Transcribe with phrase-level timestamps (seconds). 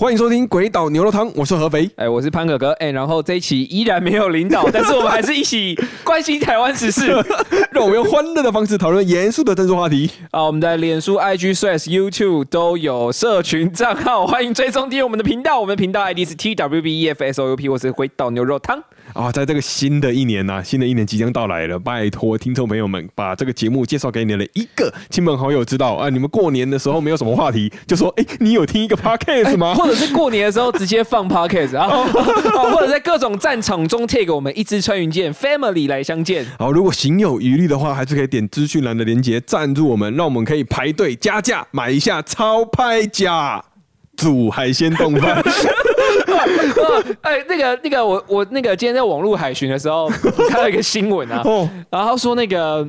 [0.00, 1.86] 欢迎收听《鬼岛牛肉汤》，我是合肥。
[1.96, 2.70] 哎，我是潘哥哥。
[2.80, 7.08] 哎，然后这一期依然没有领导， 但是我们还是一起关心台湾时事，
[7.70, 10.10] 让我们用欢乐的方式讨论严肃的政治话题。
[10.30, 15.60] 啊，我们的脸书、IG、Threads、YouTube 都有社群账号，欢迎追踪订阅我们的频道。
[15.60, 18.82] 我们的频道 ID 是 TWBEFSOUP，我是鬼岛牛肉汤。
[19.14, 26.08] 啊，在这个新的一年呐，新的一年即将到来了，拜托听众朋友们把这个节目介绍给你的一个亲朋好友知道啊。
[26.08, 29.74] 你们过年的时候没有什么话题，就说哎，你有听一个 podcast 吗？
[29.74, 31.88] 或者是过年的时候直接放 podcast 啊，
[32.72, 36.46] 或者在各种战场中 take 我们一支穿云箭 family 来相见。
[36.58, 43.64] 好，如果行有余力的话，还是可以点资讯栏的链接赞助我们，让我们可以排队加价买一下超拍价
[44.20, 45.42] 煮海鲜冻饭。
[47.22, 50.08] 哎，那个那个，我我那个今天在网络海巡的时候
[50.48, 51.42] 看到一个新闻啊，
[51.90, 52.86] 然后说那个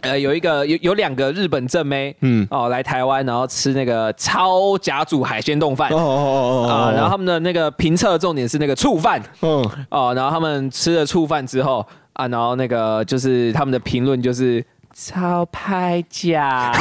[0.00, 2.46] 呃有一个有有两个日本正妹，嗯。
[2.50, 9.68] 哦来台湾，然后吃那个超甲煮海鲜冻饭，哦哦哦啊，然后他们的那个评测重点是那个醋饭，嗯。
[9.90, 14.64] 哦，然后他们吃了醋饭之后啊，然后那个就是他们的评论就是
[14.94, 16.72] 超拍假。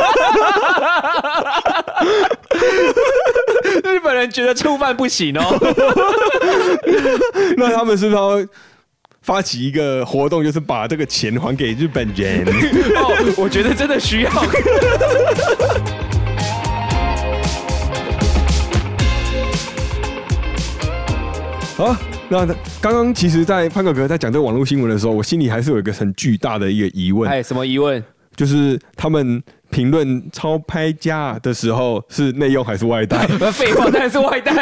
[3.84, 5.58] 日本人觉得触犯不行哦，
[7.56, 8.44] 那他们是不是要
[9.22, 12.44] 发起一个活动，就是把这个钱还给日本人？
[12.96, 14.30] 哦，我觉得真的需要。
[21.76, 21.96] 好，
[22.28, 22.46] 那
[22.80, 27.30] 刚刚其实，在潘哥哥在讲这个网络新闻的时候，我心里还是有一个很巨大的一个疑问。
[27.30, 28.02] 哎，什么疑问？
[28.40, 29.42] 就是他们。
[29.70, 33.24] 评论超拍价的时候是内用还是外带？
[33.54, 34.52] 废话，当然是外带，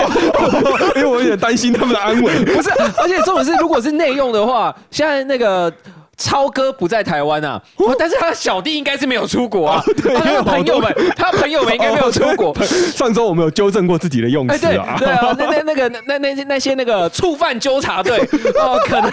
[0.97, 2.45] 因为我有点担心他们的安危。
[2.45, 5.73] 不是，而且重点是，如果是内用的话，现在那个。
[6.19, 7.63] 超哥不在台湾啊，
[7.99, 9.83] 但是他的小弟应该是没有出国啊。
[10.05, 12.53] 他的朋友们， 他朋友们应该没有出国。
[12.65, 14.97] 上周我们有纠正过自己的用词啊。
[14.99, 18.19] 对啊，那那那个那那那些那个触犯纠察队
[18.59, 19.09] 哦，可能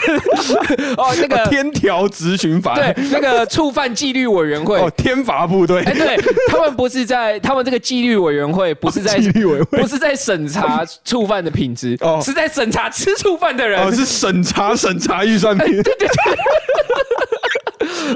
[0.97, 2.73] 哦那个天条执行法。
[2.75, 4.79] 对那个触犯纪律委员会。
[4.79, 5.83] 哦天罚部队。
[5.83, 6.17] 哎对
[6.49, 9.79] 他们不是在他们这个纪律委员会不是在纪律委会。
[9.79, 12.19] 不是在审查触犯的品质哦。
[12.23, 13.79] 是在审查吃触犯的人。
[13.79, 15.67] 哦是审查审查预算品。
[15.83, 16.07] 对对对。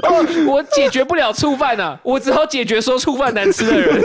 [0.02, 4.00] 哦， 我解决不了触犯啊，我只好解决说触犯难吃的人。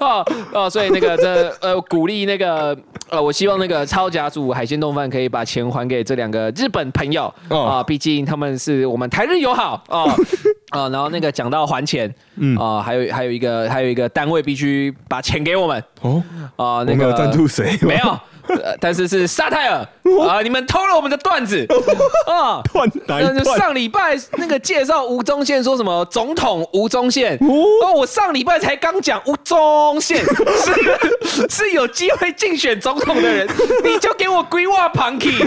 [0.00, 2.76] 哦哦，所以那个这呃鼓励那个
[3.08, 10.02] 呃，我希望那个超甲组海鲜冻饭可以把钱还给这两个日本朋友啊，毕竟他们是我们台日友好啊
[10.70, 10.88] 啊。
[10.90, 16.22] 然后那个讲到还钱，嗯啊，还有还有一个还有一个单位必须把钱给我们哦？
[16.56, 17.78] 啊，那个赞助谁。
[17.82, 18.18] 没有？
[18.80, 19.84] 但是是沙泰尔
[20.28, 20.40] 啊！
[20.40, 21.66] 你们偷了我们的段子。
[22.28, 22.62] 啊！
[23.04, 27.36] 段子上礼拜那个介绍吴宗宪说什么总统吴宗宪。
[27.40, 30.24] 哦，我上礼拜才刚讲吴宗宪。
[31.26, 33.48] 是是有机会竞选总统的人，
[33.84, 35.44] 你就给我规划 Punky，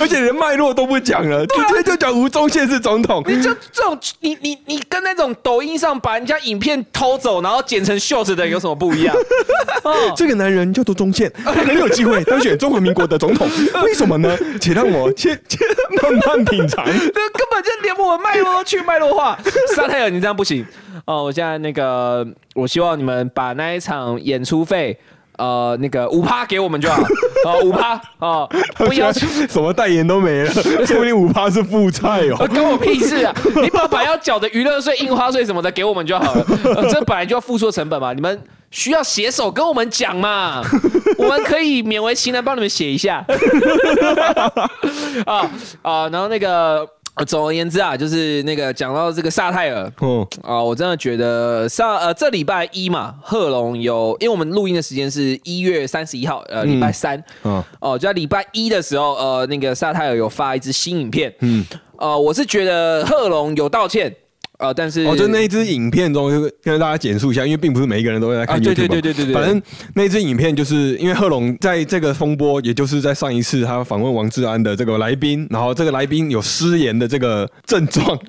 [0.00, 9.14] 而且连脉络都不讲了，直接就讲吴宗宪是总统，你就这种你你你跟那种抖音上把人家影片偷走然后剪成袖子的有什么不一样？
[10.16, 12.22] 这个男人叫做宗宪，很有机会。
[12.24, 13.48] 当选中华民国的总统，
[13.84, 14.36] 为什么呢？
[14.60, 15.60] 且让我先 先
[16.02, 16.84] 慢慢品尝。
[16.86, 19.38] 这根本就连我脉络都去脉络化。
[19.74, 20.64] 沙泰尔，你这样不行
[21.06, 21.24] 哦！
[21.24, 24.98] 我现在那个，我希望你们把那一场演出费，
[25.38, 27.02] 呃，那个五趴给我们就好。
[27.44, 32.46] 哦，五趴哦，不要什么代言都没了，说不定五趴是负债哦。
[32.48, 33.34] 关我屁事啊！
[33.62, 36.44] 你把把要缴的娱乐税、印花税什么的给我们就好了。
[36.90, 38.38] 这本来就要付出成本嘛，你们。
[38.70, 40.62] 需要写手跟我们讲嘛？
[41.18, 43.24] 我们可以勉为其难帮你们写一下。
[45.26, 45.50] 啊
[45.82, 46.86] 啊，然后那个
[47.26, 61.66] 总而言之啊，就是那个讲到这个萨泰尔，嗯啊，我真的觉得上呃这礼拜一嘛，贺龙有，因为我们录音的时间是一月三十一号，呃礼拜三，嗯哦，就在礼拜一的时候，呃那个萨泰尔有发一支新影片，嗯
[61.98, 64.14] 呃，我是觉得贺龙有道歉。
[64.60, 64.72] 啊！
[64.74, 69.32] 但是哦，就那一支影片中，就跟大家简述一下，因为并不是每一个人都会在看对对对对对。
[69.32, 69.60] 反正
[69.94, 78.18] 那支影片就是因为贺龙在这个风波，也就是在上一次他访问王志安的这个来宾，然后这个来宾有失言的这个症状，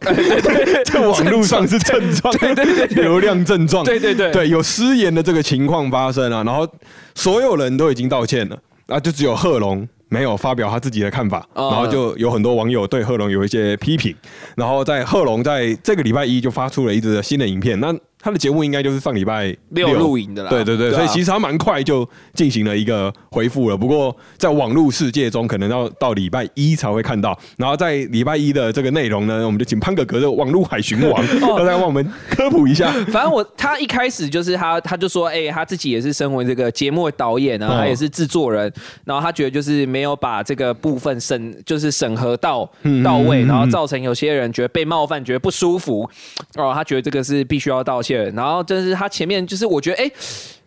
[0.86, 6.68] 在网络上是症状，对对对，流量症状，对对对，对有失言的这个情况发生啊，然后
[7.14, 8.58] 所有人都已经道歉了，
[8.88, 9.88] 啊，就只有贺龙。
[10.12, 14.14] 没有发表他自己的看法，然后就有很多网友对贺龙有一些批评，
[14.58, 20.50] 然后在贺龙在这个礼拜一就发出了一支新的影片，那他的节目应该就是上礼拜六录影的啦。
[20.50, 23.76] 对对对，所以其实他蛮快就进行了一个回复了。
[23.76, 27.38] 不过在网络世界中，可能要到礼拜一才会看到。
[27.58, 32.92] 然后在礼拜一的这个内容呢，我们就请潘哥哥的网络海巡王他来帮我们科普一下。
[33.08, 38.72] 反正我他一开始就是他他就说，哎，他自己也是身为这个节目的导演呢，他也是制作人，
[39.06, 42.70] 然后他觉得就是没有把这个部分审就是审核到
[43.04, 46.10] 到位，然后造成有些人觉得被冒犯，觉得不舒服。
[46.56, 50.12] 哦，他觉得这个是必须要道歉，然后真是他前面就是我觉得哎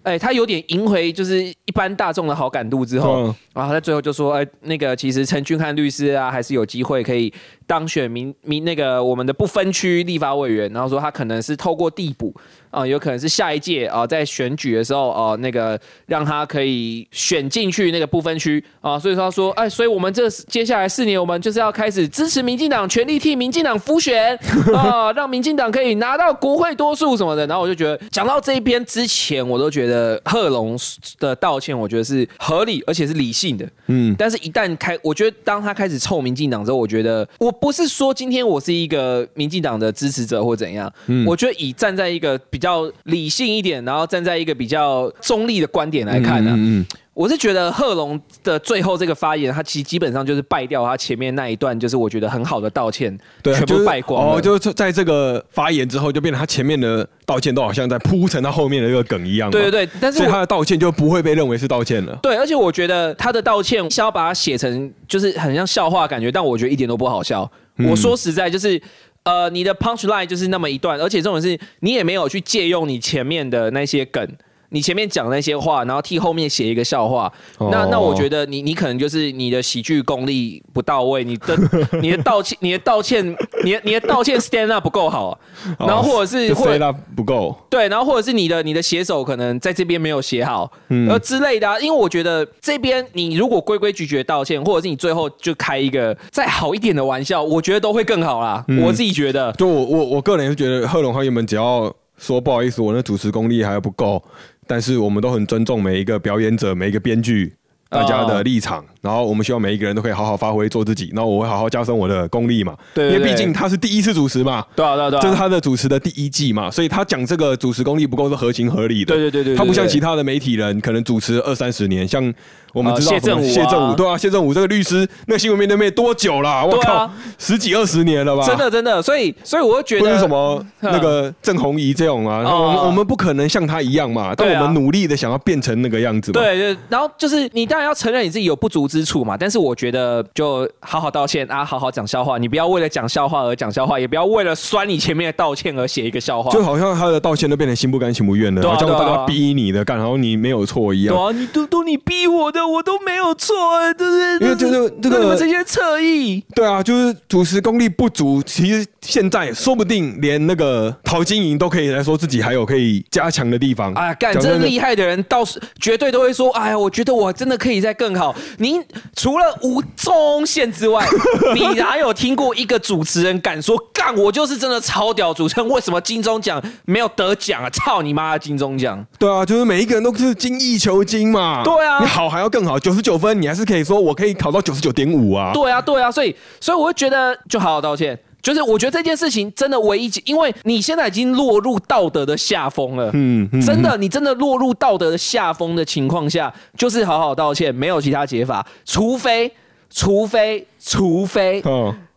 [0.02, 7.32] 哎，他有点赢回就是一般大众的好感度之后，然后他最后就说哎，那个其实陈俊翰律师啊，还是有机会可以。
[7.66, 12.34] 当选民民那个我们的不分区立法委员，然后说他可能是透过递补
[12.70, 24.38] 啊，有可能是下一届啊，在选举的时候哦，那个让他可以选进去那个不分区啊，所以说他说哎，所以我们这接下来四年，我们就是要开始支持民进党，全力替民进党复选
[24.74, 27.46] 啊，让民进党可以拿到国会多数什么的。
[27.46, 30.76] 然后我就觉得讲到这一边之前，我都觉得贺龙
[31.18, 37.53] 的道歉，我觉得是合理而且是理性的，嗯，但是一旦开，我觉得当他开始臭民进党之后，我觉得我。
[37.60, 40.92] 不是说今天我是一个民进党的支持者或怎样，
[41.26, 54.34] 我觉得以站在一个比较理性一点，然后站在一个比较中立的观点来看呢，我是觉得贺龙的最后这个发言，他其实基本上就是败掉他前面那一段，就是我觉得很好的道歉，对，全部败光。
[54.34, 59.48] 哦，就是在这个发言之后，就变成他前面的道歉都好像在铺成他后面的一个梗一样。
[59.48, 62.18] 对对对，但是他的道歉就不会被认为是道歉了。
[62.20, 67.48] 对，而且我觉得他的道歉想要把它写成就是很像笑话感觉，但我觉得一点都不好笑。
[67.88, 68.80] 我说实在，就是
[69.22, 74.28] 呃，你的 punch line 就是那么一段，而且这种是你也没有去借用你前面的那些梗。
[74.74, 77.32] 你前面讲那些话，然后替后面写一个笑话，
[77.70, 81.56] 那那我觉得你你可能就是你的喜剧功力不到位，你的
[82.02, 83.24] 你的道歉你的道歉
[83.62, 85.38] 你的你的道歉 stand up 不够好，
[85.78, 90.68] 然后或者是 stand up 不够，对，然后或者是你的你的写手可能在这边没有写好，
[91.08, 98.64] 呃之类的，因为我觉得这边你如果规规矩矩道歉，或者是你最后就开一个再好一点的玩笑，我觉得都会更好啦。
[98.82, 104.22] 我自己觉得，就我我我个人是觉得贺龙和原本只要说不好意思，我那主持功力还不够。
[104.66, 107.54] 但是我们都很尊重每一个表演者，每一个编剧。
[107.94, 112.74] 大家的立场，然后我们希望每一个人都可以好好发挥做自己，然后我会好好加深我的功力嘛。
[112.92, 114.64] 对，因为毕竟他是第一次主持嘛。
[114.74, 119.14] 对啊，对啊，这是他的主持的第一季嘛，所以他讲这个主持功力不够是合情合理的。
[119.14, 122.32] 对对对对，他不像其他的媒体人，可能主持二三十年，像
[122.72, 126.66] 我们知道谢正武，谢正武对啊，谢正武这个律师，那个新闻面对面多久了？
[126.66, 127.08] 我靠，
[127.38, 128.46] 十几二十年了吧？
[128.46, 136.32] 真的真的，所以所以我觉得什么那个郑红怡这种啊，我们我们不可能像他一样嘛，但我们努力的想要变成那个样子。
[136.32, 138.54] 对对，然后就是你当然要承认你自己有。
[138.64, 142.38] 不足之处嘛，但是我觉得就好好道歉啊，好好讲笑话。
[142.38, 146.50] 你不要为了讲笑话而讲笑话，也不要为了酸你前面的道歉而写一个笑话。
[146.50, 151.14] 就好像他的道歉都变成心不甘情不愿的，好像大家逼你的干，然后你没有错一样。
[151.14, 153.54] 对啊，你都都你逼我的，我都没有错，
[153.98, 154.48] 对不对？
[154.48, 156.42] 因为就是这个这些侧翼。
[156.54, 163.92] 对啊，就是主持功力不足，其实现在说不定连那个陶晶莹都可以来说自己还有可以加强的地方。
[163.92, 168.34] 啊，干真厉害的人，倒是绝对都会说，哎呀，我觉得我真的可以再更好。
[168.58, 168.82] 您
[169.14, 171.06] 除了吴宗宪之外，
[171.54, 175.68] 你哪有听过一个主持人敢说干我就是真的超屌主持人？
[175.68, 177.68] 为什么金钟奖没有得奖啊？
[177.70, 179.04] 操你妈的金钟奖！
[179.18, 181.62] 对啊，就是每一个人都是精益求精嘛。
[181.62, 185.52] 对啊，你好还要更好，九十九分你还是可以说我可以考到九十九点五啊。
[185.52, 188.18] 对啊，对啊，所以所以我会觉得就好好道歉。
[188.44, 193.10] 就是我觉得这件事情真的唯一，因为你现在已经落入道德的下风了。
[193.14, 199.50] 嗯，真的，你真的落入道德的下风的情况下，就是好好道歉，没有其他解法，除非，
[199.88, 201.62] 除非，除非。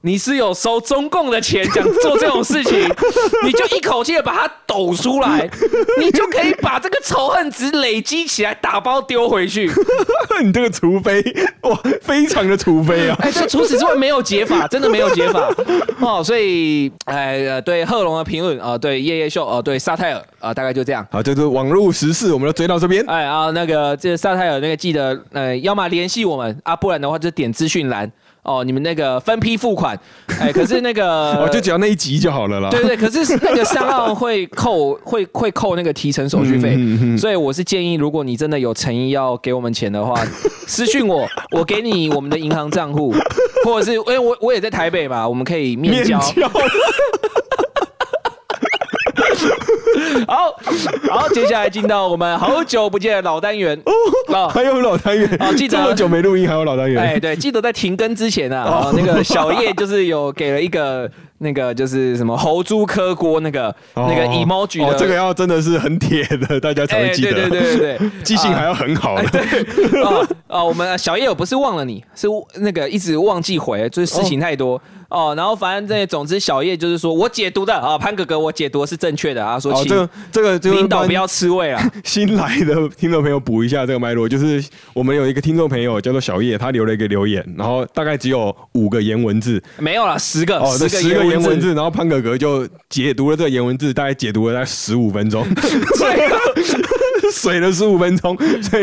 [0.08, 2.80] 你是有收中共的钱，想做这种事情，
[3.44, 5.50] 你就一口气把它抖出来，
[6.00, 9.70] 你就可以把这个仇恨值累积起来，打包丢回去。
[10.42, 11.22] 你这个除非
[11.64, 13.18] 哇，非常的除非啊！
[13.20, 15.54] 哎，这除此之外没有解法，真的没有解法
[16.00, 16.24] 哦。
[16.24, 21.06] 所以，哎，对贺龙的评论啊，对夜夜秀哦，对沙泰尔啊，大概就这样。
[21.12, 23.04] 好，就是网络时事，我们就追到这边。
[23.10, 28.10] 哎啊，那个这沙泰尔那个记得，呃，要么联系我们啊，不然的话就点资讯栏。
[28.48, 30.00] 哦，你们那个分批付款，
[30.39, 32.70] 哎， 可是那个，哦，就只要那一集就好了啦。
[32.70, 36.77] 对对，可是那个上岸会扣， 会会扣那个提成手续费，
[37.18, 40.16] 所以我是建议，如果你真的有诚意要给我们钱的话，
[40.66, 43.13] 私讯我，我给你我们的银行账户，
[43.66, 46.18] 或者是，因为我我也在台北嘛，我们可以面交。
[50.27, 50.56] 好，
[51.10, 53.80] 好，接下来进到我们好久不见的老单元。
[54.27, 55.77] 哦，还有老单元啊，记得。
[55.77, 57.01] 这么久没录音，还有老单元。
[57.01, 67.32] 哎，对，记得在停更之前啊，那个小叶就是有给了一个那个就是什么猴猪磕锅那个那个 emoji 的，这个要真的是很铁的，大家才会记得。
[67.32, 69.15] 对对对对对， 记性还要很好。
[69.32, 69.41] 对
[70.03, 74.82] 啊啊，我们小叶我不是忘了你，是那个一直忘记回，就是事情太多。
[75.10, 80.10] 哦，然后反正这总之小叶就是说我解读的啊，潘哥哥我解读是正确的啊，说这个
[80.60, 81.82] 这个领导不要吃味啊。
[82.03, 84.62] 新来的听众朋友补一下这个脉络，就是
[84.94, 95.46] 我们有一个听众朋友叫做小叶，他留了一个留言，然后大概只有五个言文字，没有了十个，十个言文字，然后潘哥哥就解读了这个言文字，大概解读了大概十五分钟。
[97.31, 98.79] 水了十五分钟，所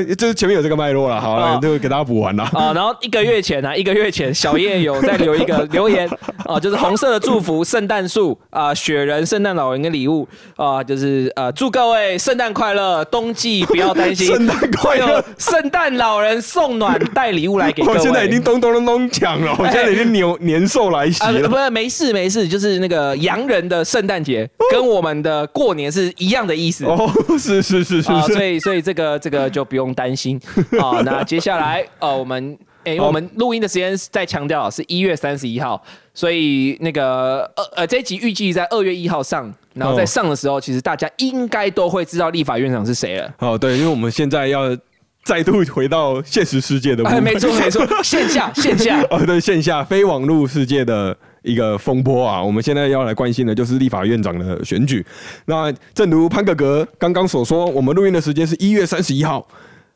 [0.00, 2.72] 以就是前面有这个脉络了，好了，就给大家补完了啊。
[2.74, 6.08] 然后一个月前呢，一个月前小叶有在留一个 留言
[6.44, 17.98] 啊，就是红色的祝福，圣诞树啊，雪人，圣诞老人的礼物啊，就是呃，祝各位圣诞快乐，冬季不要担心， 圣诞快乐，圣诞老人送暖带礼物来给各位。
[17.98, 21.48] 我现在已经咚咚咚咚抢了，我现在已经年年兽来袭了。
[21.48, 26.84] 不是，没事没事，就是那个洋人的圣诞节跟我们的过年是一样的意思。
[27.38, 30.40] 是是是是，所以所以这个这个就不用担心
[30.80, 31.00] 啊。
[31.06, 35.82] 那接下来呃，我们哎，我们录音的时间再强调是一月三十一号，
[36.14, 43.34] 所以那个呃呃，这一集预计在二月一号上，然后在上的时候，其实大家应该都会知道立法院长是谁了。
[43.38, 44.76] 哦，对，因为我们现在要
[45.24, 51.16] 再度回到现实世界的，没错没错，线下线下 哦，对，线下非网络世界的。
[51.48, 52.42] 一个风波啊！
[52.42, 55.04] 我们现在要来关心的就是立法院长的选举。
[55.46, 59.48] 那正如潘哥哥刚刚所说，我们录音的时间是一月三十一号，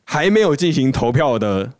[0.04, 1.70] 还没有进行投票的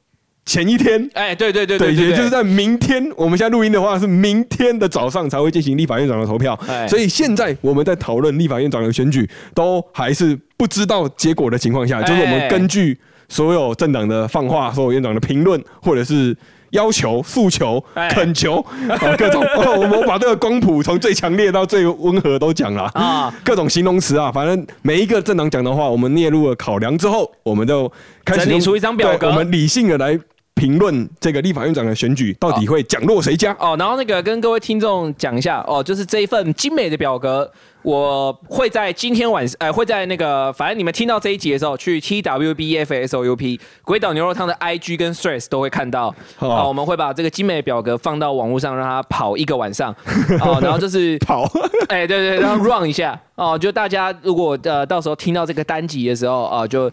[0.45, 1.09] 前一天。
[1.14, 3.11] 哎，对对对对，也就是在明天。
[3.17, 6.59] 我们现在录音的话是明天的早上才会进行立法院长的投票。
[6.87, 12.99] 所以现在我们在讨论立法院长的选举，都还是不知道结果的情况下，就是我们根据
[13.29, 16.37] 所有政党的放话、所有院长的评论，或者是。
[16.73, 18.57] 要求、诉求、恳求
[18.88, 19.43] 啊，各种，
[19.79, 27.91] 我们把这个光谱从最强烈到最温和都讲了啊，各种形容词啊，反正每一个政党讲的话，我们列入了考量之后，我们就
[28.25, 30.19] 开始整理出一张表格，我们理性的来
[30.55, 33.76] 评论这个立法院长的选举到底会奖落谁家哦。
[33.79, 37.50] 然后那个跟各位听众讲一下哦，就是这一份精美的表格。
[37.83, 46.15] 我会在今天晚上，呃，会在那个，反正你们听到这一集的时候，去 T W B F S O U P 鬼岛牛肉汤的 I G 跟 Stress 都会看到。
[46.37, 49.95] 好，我们会把这个精美的表格放到网络上，让它跑一个晚上。
[50.41, 51.43] 哦，然后就是跑，
[51.89, 53.19] 哎，对对，然后 run 一下。
[53.35, 56.91] 哦，就大家如果呃到时候听到这个单集的时候，啊，就。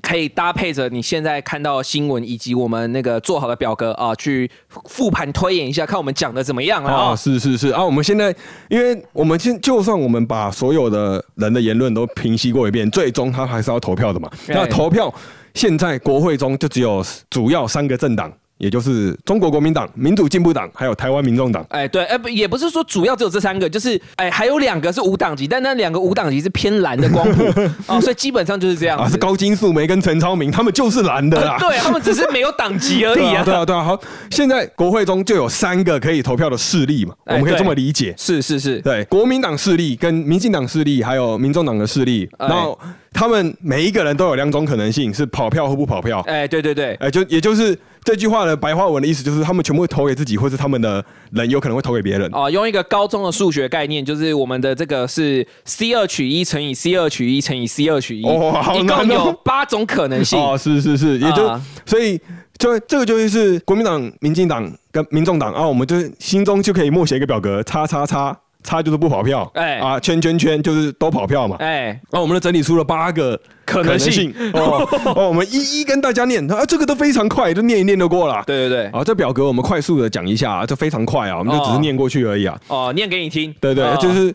[0.00, 4.50] 可以搭配着你现在看到新闻以及我们那个做好的表格啊，去
[4.84, 7.14] 复盘推演一下，看我们讲的怎么样啊？
[7.16, 8.34] 是 是是啊，我们现在，
[8.68, 14.30] 因为我们现就算我们把所有的人的言论都平息过一遍，最终他还是要投票的嘛。
[14.46, 15.12] 那投票
[15.54, 18.32] 现在国会中就只有主要三个政党。
[18.58, 21.64] 也就是中国国民党、民主进步党，还有台湾民众党。
[21.70, 27.44] 哎，对，哎不，也不是说主要只有这三个，就是哎，还有两个是无党籍，但那两个无党籍是偏蓝的光谱
[27.86, 29.08] 哦，所以基本上就是这样啊。
[29.08, 31.56] 是高金素梅跟陈超明，他们就是蓝的啦。
[31.62, 33.44] 对他们只是没有党籍而已啊。
[33.44, 33.84] 对啊，对啊。
[33.84, 33.98] 好，
[34.30, 38.12] 现在国会中就有三个可以投票的势力嘛，我们可以这么理解。
[38.16, 42.78] 是是是，对，国民党势力跟民进党势力，还有民众党的势力，然后。
[43.12, 46.20] 他们每一个人都有两种可能性，是跑票或不跑票。
[46.26, 52.28] 哎，对对对，哎，就也就是这句话的白话文的意思，就是他们全部会投给自己，或是他们的人有可能会投给别人。
[52.32, 60.38] 哦，用一个高中的数学概念，就是我们的这个是 C 二取一乘以 C 二取一乘以 C 二取一，哦一共有八种可能性。
[60.38, 62.20] 哦，是是是，也就所以
[62.58, 68.38] 就这个就是国民党、民进党跟民众党啊，我们就是心中就可以默写一个表格，叉叉叉。
[68.64, 69.78] 差就是不跑票，哎。
[69.78, 74.34] 啊，圈圈圈就是都跑票嘛，哎，那我们整理出了八个可能性。
[74.52, 84.34] 哦， 哦，我们一一跟大家念，啊，这个都非常快，就念一念就过了，对对对，啊，这表格我们快速的讲一下，这非常快啊，我们就只是念过去而已啊，哦，念给你听，对对，就是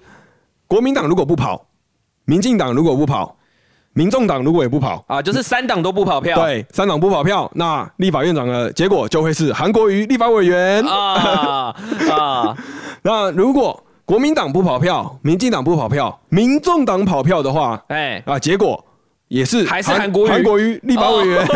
[0.68, 1.65] 国民党如果不跑，
[2.25, 3.36] 民进党如果不跑，
[3.94, 10.82] 民众党如果也不跑，啊，就是三党都不跑票，对，三党不跑票，那立法院长的结果就会是韩国瑜立法委员。
[10.86, 11.75] 啊
[12.10, 12.58] 啊，
[13.03, 13.84] 那如果。
[14.06, 18.84] 国民党不跑票，民进党不跑票，民众党跑票的话，哎啊，结果
[19.30, 21.48] 也是还是韩国韩国瑜立法委员。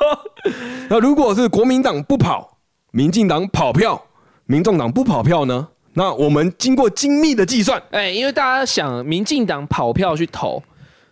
[0.90, 2.58] 那如果是国民党不跑，
[2.92, 4.02] 民进党跑票，
[4.44, 5.68] 民众党不跑票呢？
[5.94, 10.62] 那我们经过精密的计算，哎，因为大家想民进党跑票去投，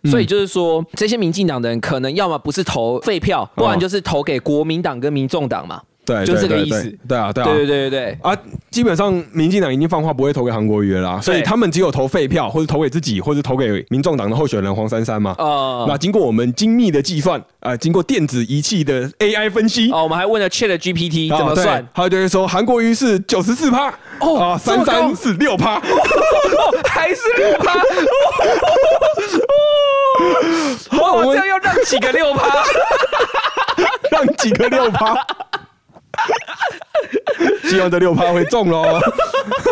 [0.05, 5.81] 所以就是说这些民进党的人可能要么不是投废票，不然就是投给国民党跟民众党嘛。
[6.09, 6.97] 对，就这个意思。
[7.07, 7.99] 对啊，对啊，对对对对。
[7.99, 8.35] 对啊，
[8.71, 15.35] 基本上民进党已经放话不会投给韩国瑜了啦，所以他们只有投废票，或者投给自己，或者投给民众党的候选人黄珊珊嘛。
[15.37, 25.79] 哦，那经过我们精密的计算，啊，经过电子仪器的 AI 分析，哦，我们还问了 Chat GPT 怎么算，他就会说韩国瑜是九十四趴，哦，啊，珊珊是六趴，
[26.85, 27.73] 还是六趴。
[30.91, 32.63] 哦我这样要让几个六趴，
[34.11, 35.15] 让几个六趴，
[37.63, 38.99] 希望这六趴会中喽。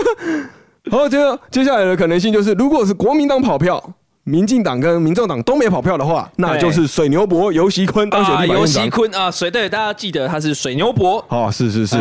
[0.91, 1.17] 好，接
[1.51, 3.81] 接下来的可能性就是，如果是国民党跑票，
[4.23, 8.59] 民进党跟民众党都没跑票的话，那就是水牛伯游锡坤当选立法院长。
[8.59, 11.23] 游锡坤啊，水对大家记得他是水牛伯。
[11.29, 11.97] 哦，是是是。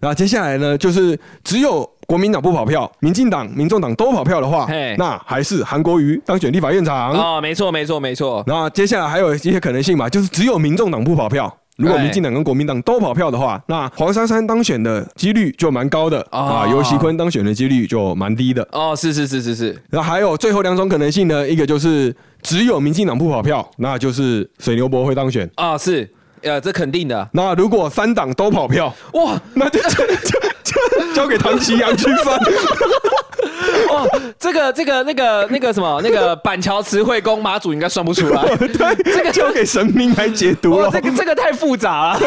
[0.00, 1.88] 那接下来呢，就是只有。
[2.10, 4.66] 国民党不跑票，民进党、民众党都跑票的话，
[4.98, 8.42] 那还是韩国瑜当选立法院长哦，没错，没错，没错。
[8.48, 18.94] 那接下来还有一些可能性嘛，就是只有民众党不跑票，如果民进党跟国民党都跑票的话，那黄珊珊当选的几率就蛮高的啊，尤锡坤当选的几率就蛮低的哦。
[18.94, 19.82] 是是是是是。
[19.88, 26.08] 然后还有最后两种可能性呢，一个就是只有民进党不跑票，那就是水牛博会当选啊，是。
[26.42, 27.28] 呃，这肯定的。
[27.34, 30.06] 那如果三党都跑票，哇，那就就
[30.64, 32.40] 就交给唐奇阳去算。
[33.90, 38.42] 哦，这个这个那个那个什么那个板桥慈惠宫马祖应该算不出来。
[38.56, 40.90] 对，这个 交给神明来解读了。
[40.92, 42.20] 这个这个太复杂了。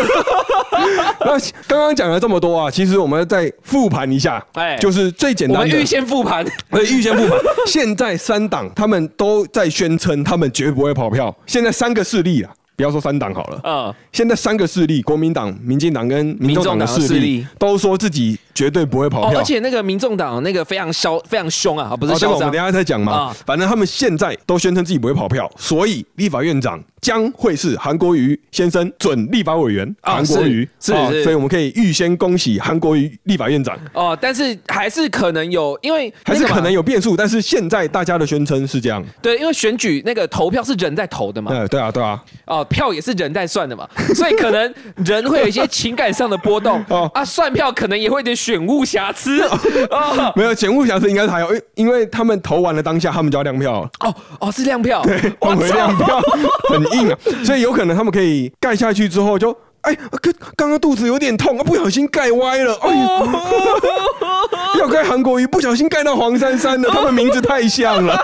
[1.22, 5.77] 那刚刚讲了这么多啊，其实我们再复盘一下，哎，就是最简单的。
[5.77, 7.39] 预先复盘，对，预先复盘。
[7.67, 11.36] 现在三党他们都在宣称他们绝不会跑票。
[11.46, 12.51] 现在三个势力啊。
[12.75, 22.33] 不要说三党好了，嗯，现在三个势力，国民党、民进党跟民众党的势力，都说自己绝对不会跑票，而且那个民众党那个非常嚣、非常凶啊，不是嚣张。
[22.33, 26.81] 我们等下再讲嘛，反正他们现在都宣称自己不会跑票，所以立法院长。
[27.03, 34.17] 将会是韩国瑜先生准立法委员，韩国瑜是，所以我们可以预先恭喜韩国瑜立法院长哦。
[34.22, 37.17] 但是还是可能有，因为还是可能有变数。
[37.17, 49.41] 但是现在大家的宣称是这样，对，因为选举那个投票是人在投的嘛，对对啊对啊，哦，票也是人在算的嘛，所以可能人会有一些情感上的波动 哦啊，算票可能也会有点选物瑕疵。
[49.43, 53.89] 哦， 没有选物瑕疵应该是还有，因因为他们投完了当下，他们就要亮票。
[54.01, 56.21] 哦哦是亮票，对，换回亮票
[56.69, 56.83] 很。
[56.93, 68.21] 硬啊，所以有可能他们可以盖下去之后就，哎，刚刚刚肚子有点痛，不小心盖歪了，哎呦， 要盖韩国瑜，不小心盖到黄珊珊了，他们名字太像了。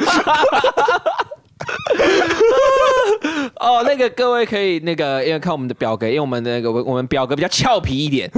[3.59, 8.29] 哦，那个各位可以那个，因为看我们的表格，因为我们的那个我们表格比较俏皮一点。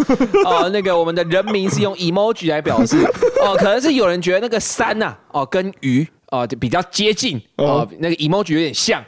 [0.45, 2.97] 哦，那个我们的人名是用 emoji 来表示。
[3.41, 6.07] 哦，可能是有人觉得那个山呐，哦，跟鱼。
[6.31, 9.03] 哦，就比较接近哦，那个 emoji 有点像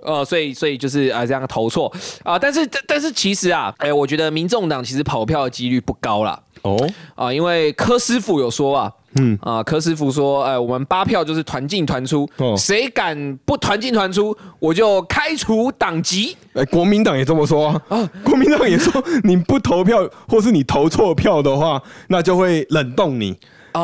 [0.00, 1.92] 哦，所以所以就是啊这样投错
[2.24, 6.40] 啊，但是但是其实啊，哎，我觉得民众党其实跑票的几率不高啦。
[6.62, 16.36] 哦啊，因为柯师傅有说啊，嗯啊，柯师傅说，哎，我们八票就是团进团出，谁敢不团进团出，我就开除党籍。
[16.54, 23.36] 哎，国民党也这么说啊，国民党也说，你不投票或是你投错票的话，那就会冷冻你。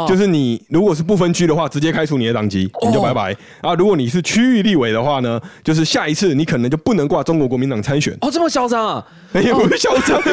[0.07, 3.35] 就是你如果是不分区的话，直接开除你的党籍，你就拜拜。
[3.63, 8.15] 啊，如果你是区域立委的话呢，就是下一次你可能就不能挂中国国民党参选。
[8.21, 9.07] 哦，这么嚣张啊？
[9.33, 10.21] 也不嚣张。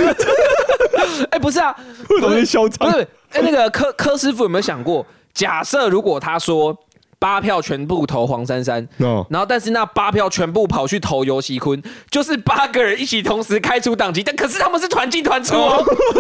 [1.32, 1.76] 哎，不是啊，
[2.10, 2.90] 为什么嚣张？
[2.90, 6.78] 不是，哎，那个柯柯师傅有没有想过，假设如果他说。
[7.18, 8.88] 八票全部投黄珊珊，
[9.30, 15.82] 然后但是那八票全部跑去投尤喜坤，就是八个人一起同时开除党籍，但可是他们是团进团出哦。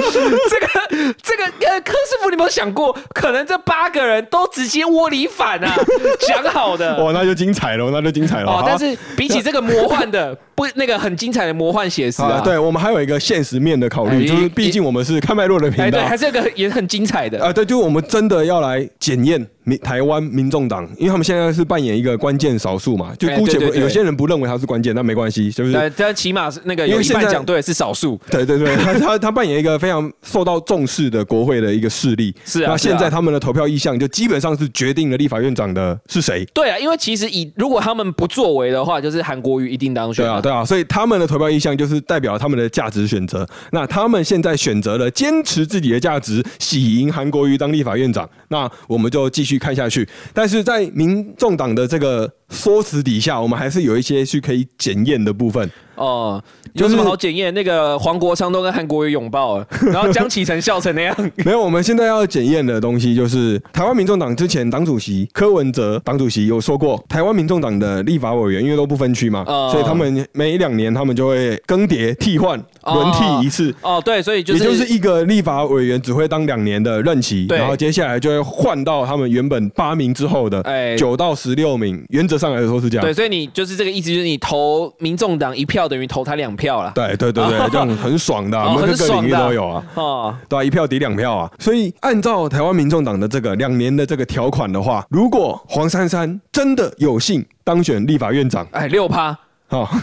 [0.49, 5.75] 这个这个呃，柯师傅，你有没有想过，可能这八个人都直接窝里反啊？
[6.25, 8.51] 讲好的，哇，那就精彩了，那就精彩了。
[8.51, 17.51] 哦，但是比起这个魔幻的不那个很精彩的魔幻写实啊，对我们还有一个现实面的考虑，就是毕竟我们是看脉络的频道，对，还是一个也很精彩的啊。
[17.53, 19.45] 对，就是我们真的要来检验。
[19.67, 25.91] 民台湾民众党，因为他们现在是扮演一个关键少数嘛，就姑且有些人不认为他是关键，那没关系，是不是？
[25.97, 32.31] 但起码是那个，因为现在讲对是少数，对对对， 他他他扮演一个非常受到重视的国会的一个势力。
[32.45, 36.45] 是啊，那现在他们的投票意向就基本上是决定了立法院长的是谁。
[36.53, 40.23] 对啊，因为其实以如果他们不作为的话，就是韩国瑜一定当选。
[40.23, 43.49] 对啊，对啊，所以他们的投票意向就是代表他们的价值选择。
[43.71, 48.29] 那他们现在选择了坚持自己的价值，喜迎韩国瑜当立法院长。
[48.49, 50.07] 那我们就继续看下去。
[50.35, 55.67] 但是在民众党的这个说辞底下，我们还是有一些去可以检验的部分。
[55.95, 56.39] 哦，
[56.75, 57.53] 有什么好检验？
[57.53, 61.31] 那个黄国昌都跟韩国瑜拥抱了， 然后江启臣笑成那样。
[61.37, 73.73] 没有，我们现在要检验的东西就是台湾民众党之前党主席柯文哲党主席有说过，台湾民众党的立法委员因为都不分区嘛，所以他们每两年他们就会更迭替换轮替一次。
[73.81, 80.61] 哦，对，所以就是也就是一个立法委员只会当两年的任期，然后接下来就会换到他们原本八名之后的
[80.97, 83.05] 九到十六名，原则上来说是这样。
[83.05, 85.85] 对，所以你就是这个意思，就是你投民众党一票。
[85.85, 99.89] 等于投他两票了，对对对对， 这种很爽的，每个领域都有啊，哦，对，一票抵两票啊，所以按照台湾民众党的这个两年的这个条款的话，如果黄珊珊真的有幸当选立法院长，哎，六趴，好。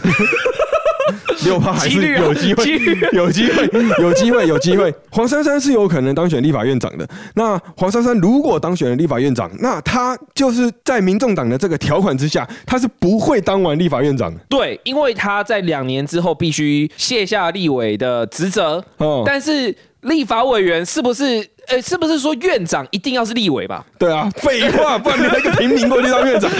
[1.45, 2.63] 六趴还是有机会，
[3.11, 3.69] 有机会，
[4.01, 4.93] 有机会，有机会。
[5.11, 7.07] 黄珊珊是有可能当选立法院长的。
[7.35, 14.33] 那黄珊珊如果当选了立法院长，那他就是在民众党的这个条款之下，他是不会当完立法院长。
[14.49, 18.83] 对，因为他在两年之后必须卸下立委的职责。
[18.97, 21.52] 哦，但是立法委员是不是？
[21.67, 23.85] 哎，是不是说院长一定要是立委吧？
[23.97, 26.51] 对啊，废话， 不然你那个平民过去当院长，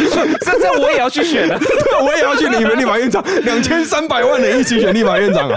[0.42, 1.60] 这这我也要去选了，
[2.02, 5.56] 我也要去你们立法院长，两千三百万人一起选立法院长啊。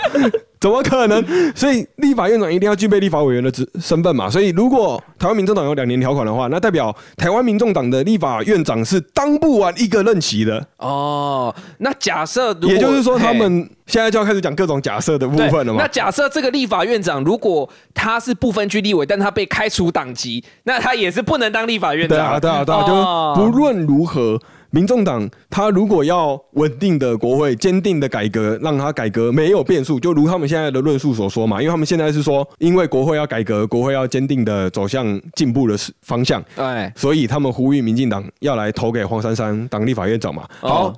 [0.59, 1.25] 怎么可能？
[1.55, 4.29] 所以立法院长一定要具备立法委员的职身份嘛。
[4.31, 10.67] 所以如果台湾民众党有两年条款的话，那代表台湾民众党的立法院长是当不完一个任期的。
[10.79, 15.83] 哦，那假设，也就是说，他们现在就要开始讲各种假设的部分了嘛。
[15.83, 22.17] 那假设这个立法院长如果他是不分区立委，但他被开除党籍，那他也是不能当立法院长。
[22.17, 24.41] 对啊，对啊，对啊，就不论如何。
[24.77, 40.47] 民众党他如果要稳定的国会、坚定的改革，让他改革没有变数，就如他们现在的论述所说嘛，因为他们现在是说，因为国会要改革，国会要坚定的走向进步的方向，哎，所以他们呼吁民进党要来投给黄珊珊当立法院长嘛。
[40.61, 40.93] 好，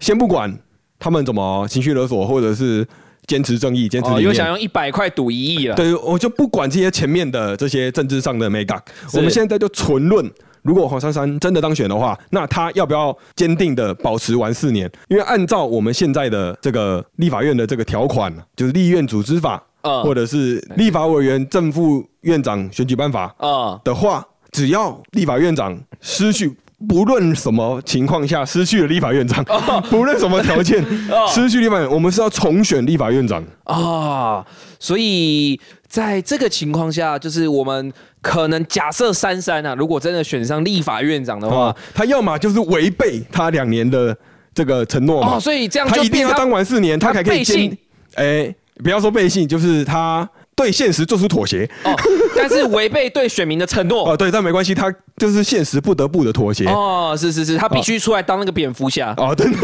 [0.00, 0.52] 先不管
[0.98, 2.84] 他们怎么情绪勒索，或者是
[3.26, 5.76] 坚持正义、坚持理念，想用一百块赌一亿了。
[5.76, 8.82] 对，我就不管这些前面的这些政治上的美感，
[9.14, 10.28] 我们现在就纯论。
[10.62, 14.90] 如果黄珊珊真的当选的话，那他要不要坚定的保持完四年？
[15.08, 19.62] 因为按照我们现在的这个立法院的这个条款，就是立院组织法，
[20.04, 26.54] 或者是立法委员正副院长选举办法啊的话，只要立法院长失去，
[26.88, 29.44] 不论什么情况下失去了立法院长，
[29.90, 30.84] 不论什么条件
[31.32, 34.44] 失去立法院，我们是要重选立法院长啊。
[34.78, 37.92] 所以在这个情况下，就是我们。
[38.22, 44.14] 可能假设珊珊啊，如果真的选上立法院长的话，他要么就是违背他两年的
[44.52, 47.74] 这个承诺嘛，所以这样他一定要当完四年，他才可以信。
[48.16, 51.66] 哎，不要说背信，就是他对现实做出妥协。
[51.82, 51.96] 哦，
[52.36, 54.04] 但是违背对选民的承诺。
[54.12, 56.66] 哦，对，但没关系，他就是现实不得不的妥协。
[56.66, 59.14] 哦，是是是，他必须出来当那个蝙蝠侠。
[59.16, 59.58] 哦，真的，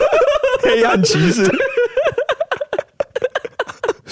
[0.64, 1.46] 黑暗骑士。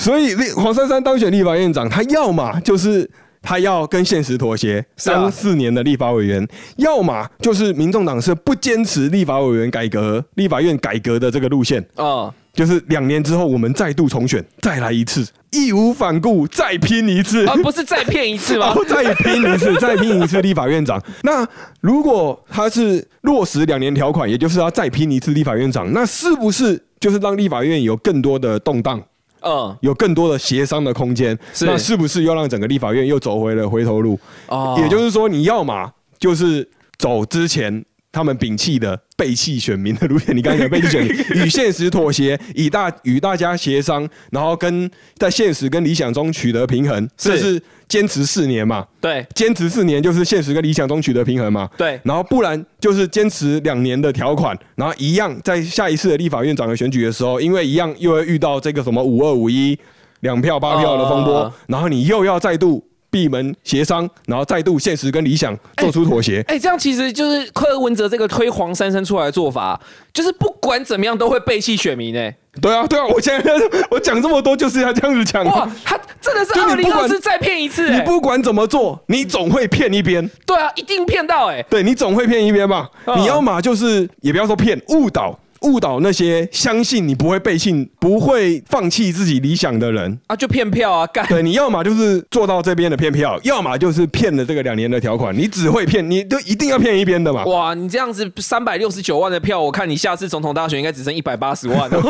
[0.07, 3.11] 所以黄珊珊当选立法院长，他要么就是。
[3.43, 6.45] 他要跟现实妥协，三四年的立法委员，
[6.79, 18.75] 要么就是民众党是不坚持立法委员改革、立法院改革的这个路线啊，就是两年之后我们再度重选，再来一次，义无反顾再拼一次，啊不是再骗一次吗？
[18.89, 21.01] 再拼一次， 再拼一次立法院长。
[21.23, 21.47] 那
[21.81, 29.01] 如果他是落实两年条款，也就是要再拼一次立法院长，那是不是就是让立法院有更多的动荡？
[29.47, 34.19] 嗯，有更多的协商的空间，那是不是又让整个立法院又走回了回头路？
[34.49, 37.85] 哦，也就是说，你要嘛就是走之前
[38.17, 47.63] 他们摒弃的背弃选民的路线，你刚才讲背弃选民，与现实妥协，以大与大家协商，然后跟在现实跟理想中取得平衡，这是。
[47.89, 59.79] 坚持四年嘛，对，坚持四年就是现实跟理想中取得平衡嘛，对，然后不然就是坚持两年的条款，然后一样在下一次的立法院长的选举的时候，因为一样又会遇到这个什么五二五一
[60.19, 62.85] 两票八票的风波，然后你又要再度
[63.17, 66.45] 闭门协商，然后再度现实跟理想做出妥协。
[66.49, 69.81] 哎，这样其实就是柯文哲这个推黄珊珊出来的做法，
[70.13, 72.37] 就是不管怎么样都会背弃选民哎。
[72.61, 73.55] 对啊，对啊，我现在
[73.91, 75.43] 我讲这么多就是要这样子讲。
[75.47, 80.31] 哇，他真的是二零二四再骗一次，你不管怎么做，你总会骗一边。
[80.45, 81.63] 对啊，一定骗到哎。
[81.71, 85.39] 对你总会骗一边嘛，你要么就是也不要说骗，误导。
[85.67, 91.07] 误导那些相信你不会背信、不会放弃自己理想的人啊，就骗票啊！
[91.09, 95.37] 干对，你要么就是做到这边的骗票，要么就是骗了这个两年的条款。
[95.37, 97.45] 你只会骗，你都一定要骗一边的嘛！
[97.45, 101.91] 哇，你这样子三百六十九万的票，我看你下次总统大选应该只剩一百八十万。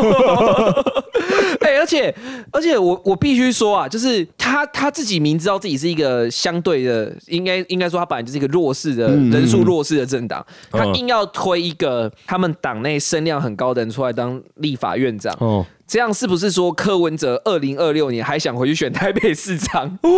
[1.60, 2.14] 哎，而且
[2.52, 15.34] 而且我我必须说啊，就是他他自己明知道自己是一个相对的，应该应该说他本来就是一个弱势的人数弱势的政党，他硬要推一个他们党内声量很高的人出来当立法院长。
[15.40, 19.86] 哦，这样是不是说柯文哲二零二六年还想回去选台北市长？
[20.02, 20.10] 哦，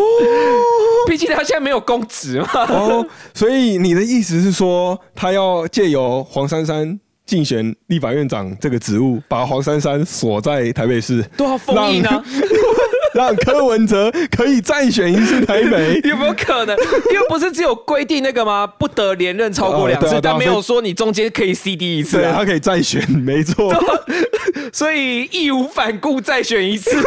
[1.07, 2.49] 毕竟他现在没有公职嘛。
[2.69, 6.99] 哦，所以你的意思是说，他要借由黄珊珊？
[7.29, 12.25] 竞选立法院长这个职务，把黄珊珊锁在台北市，都要封印呢，
[13.15, 16.77] 让柯文哲可以再选一次台北， 有没有可能？
[17.13, 18.67] 因为不是只有规定那个吗？
[18.67, 23.73] 不得连任超过两次，但没有说你中间可以 CD 一次，他可以再选，没错。
[24.73, 26.91] 所以义无反顾再选一次。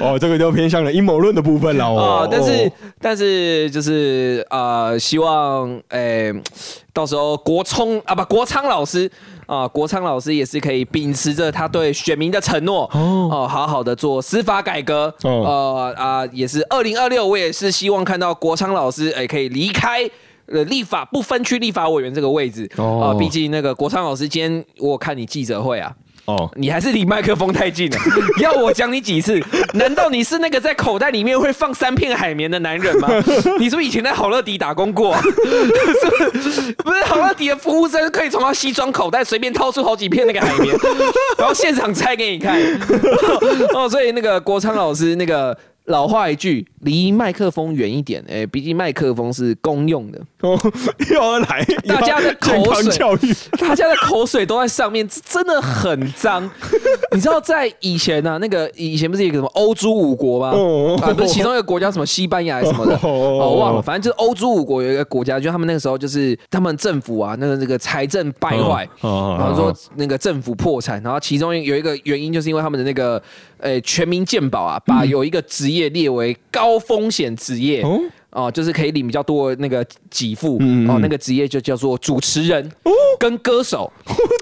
[0.00, 2.28] 哦，这个就偏向了阴谋论的部分了哦。
[2.30, 6.32] 但是，但是就是呃，希望诶，
[6.92, 9.10] 到时候国聪啊，不，国昌老师
[9.50, 15.12] 啊，国昌老师也是可以秉持着他对选民的承诺哦，好好的做司法改革。
[15.22, 20.08] 呃啊，也是二零二六，我也是希望看到国昌老师哎，可以离开
[20.46, 23.12] 呃立法不分区立法委员这个位置啊。
[23.18, 25.92] 毕竟那个国昌老师今天我看你记者会啊。
[26.30, 27.98] 哦，你还是离麦克风太近了。
[28.40, 29.40] 要我讲你几次？
[29.74, 33.08] 难道你是那个在口袋里面会放三片海绵的男人吗？
[33.58, 35.16] 你是不是以前在好乐迪打工过？
[36.84, 40.74] 不是好乐迪的服务生可以从他西装口袋随便掏出好几片那个海绵，
[41.36, 42.60] 然后现场拆给你看。
[43.74, 45.56] 哦，所以那个国昌老师那个。
[45.86, 48.24] 老话一句，离麦克风远一点。
[48.28, 50.20] 哎，毕竟麦克风是公用的。
[50.42, 50.58] 哦，
[51.10, 52.96] 又要来，大家的口水，
[53.58, 56.48] 大家的口水都在上面，真的很脏。
[57.12, 60.48] 你知道在以前呢，那个以前不是有个什么欧洲五国吗？
[61.02, 63.82] 啊，不是其中一个国家什么西班牙还是什么的，我忘了。
[63.82, 73.20] 反正就是欧洲五国有一个国家，就他们那个时候就是他们政府啊，那个那个财政败坏，然后说那个政府破产，然后其中有一个原因就是因为他们的那个。
[73.62, 77.82] 诶，全民健保啊，把有一个职业列为高风险职业。
[78.32, 80.56] 哦，就是可以领比较多那个给付
[80.88, 82.70] 哦，那个职业就叫做主持人
[83.18, 83.90] 跟歌手。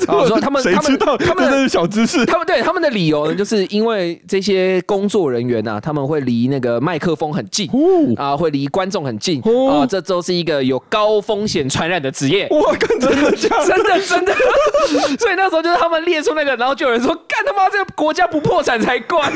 [0.06, 7.68] 我 说他们，他们，他们的小知识，他们对他们的理由呢，就是因为这些工作人员呐，他们会离那个麦克风很近
[8.16, 12.46] 啊，会离观众很近啊，这都是一个有高风险传染的职业。
[12.50, 14.34] 哇，真的真的 真的，
[15.18, 19.32] 所以那时候就是他们列出那个，然后就有人说，干他妈这个国家不破产才怪。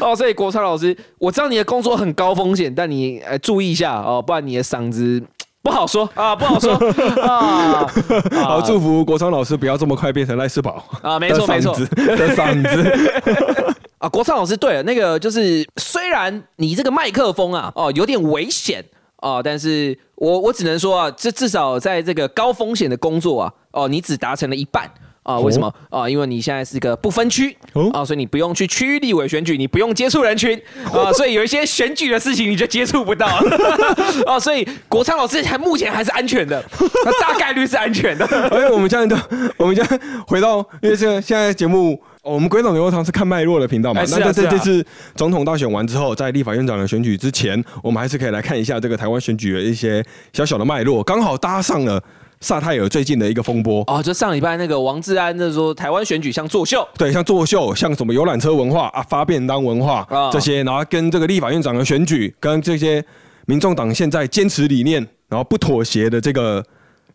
[0.00, 3.20] 哦，所以国超老师，我知道你的工作很高风险，但你。
[3.38, 5.22] 注意一下哦，不然你的嗓子
[5.62, 6.72] 不好说啊，不好说
[7.22, 7.86] 啊。
[8.32, 14.08] 好，祝福国昌老师不要这么快变成赖世宝啊，没错没错的嗓子 啊。
[14.08, 18.84] 国昌老师对了，那个就是虽然你这个麦克风啊哦有点危险
[19.16, 24.90] 啊，但是我我只能说啊，这至少在这个高风险的工作啊哦，你只达成了一半。
[25.22, 26.08] 啊，为什么啊？
[26.08, 27.56] 因为你现在是个不分区
[27.92, 30.60] 啊，所以你不用去区域立委选举，你不用接触人群
[30.92, 33.26] 啊，所以有一些选举的事情你就接触不到
[34.26, 34.38] 啊。
[34.38, 36.60] 所以国昌老师还目前还是安全的，
[37.20, 38.26] 大概率是安全的。
[38.50, 39.16] 而且我们现在都，
[39.56, 44.02] 我们现在回到，因为现在现在节目，我们鬼董牛肉汤是看脉络的频道嘛？
[44.10, 52.02] 那在这这次总统大选完之后，在立法院长的选举之前，我们还是可以来看一下这个台湾选举的一些小小的脉络，刚好搭上了。
[52.42, 63.02] 萨泰尔最近的一个风波哦，就上礼拜那个王志安，就是说台湾选举像作秀，对，像作秀，像什么游览车文化啊、发便当文化啊这些，然后跟这个立法院长的选举，跟这些
[63.46, 66.62] 民众党现在坚持理念，然后不妥协的这个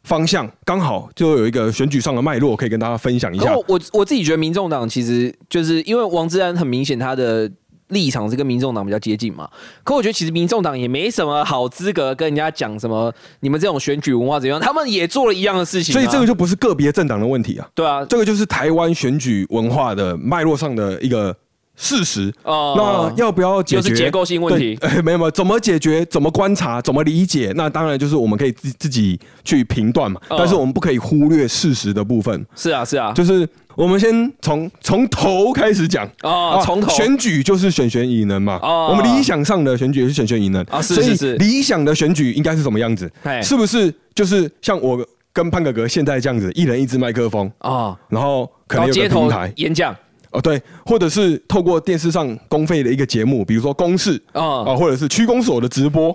[0.03, 3.53] 方向，刚好就有一个选举上的脉络可以跟大家分享一下。
[3.67, 7.51] 我我自己觉得，民众党其实就是因为王志安很明显他的。
[7.89, 9.50] 立场是跟民众党比较接近嘛？
[9.84, 17.67] 可我觉得其实民众党也没什么好资格跟人家讲什么你们这种选举文化怎样，他们也做了一样的事情，所以这个就不是个别政党的问题啊。
[17.73, 21.34] 对啊，这个就是台湾选举文化的脉络上的一个
[21.76, 22.34] 事实。
[22.43, 22.73] 哦，
[23.15, 23.82] 那要不要解决？
[23.82, 24.78] 就是结构性问题。
[25.02, 26.04] 没有没有，怎么解决？
[26.08, 26.82] 怎么观察？
[26.82, 27.54] 怎么理解？
[27.56, 30.19] 那当然就是我们可以自自己去评断嘛。
[30.30, 32.45] 但是我们不可以忽略事实的部分。
[32.56, 33.47] 是啊是啊，就是。
[33.77, 38.59] 我们先从从头开始讲啊，从头选举就是选选以能嘛。
[38.63, 41.35] 哦，我们理想上的选举也是选选以能啊，是是是。
[41.35, 43.09] 理想的选举应该是什么样子？
[43.43, 44.99] 是不是就是像我
[45.31, 49.95] 跟潘哥哥现在这样子，一人一支麦克风啊，然后可能有个平台演讲。
[50.38, 56.10] 哦，对，或者是透过电视上公费的一个节目，比如说公视啊，啊，或者是区公所的直播，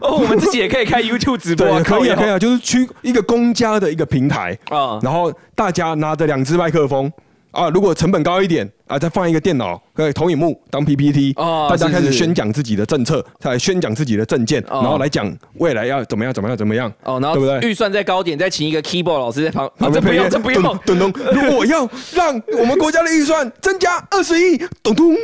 [0.00, 7.10] 哦，我们自己也可以开 YouTube 直播，可以啊，可以啊，就是区一个公家的一个平台啊，然后大家拿着两只麦克风
[7.52, 17.70] 啊，如果成本高一点啊，再放一个电脑，可以投影幕当 PPT，哦，大家开始宣讲自己的政策，再宣讲自己的政见，然后来讲未来要怎么样怎么样怎么样，哦，然后对不对？
[17.70, 21.12] 预算再高点，再请一个 keyboard 老师在旁，啊这不用，这不用，咚咚，
[21.56, 25.16] 我 要让我们国家的预算增加二十亿，咚咚， 我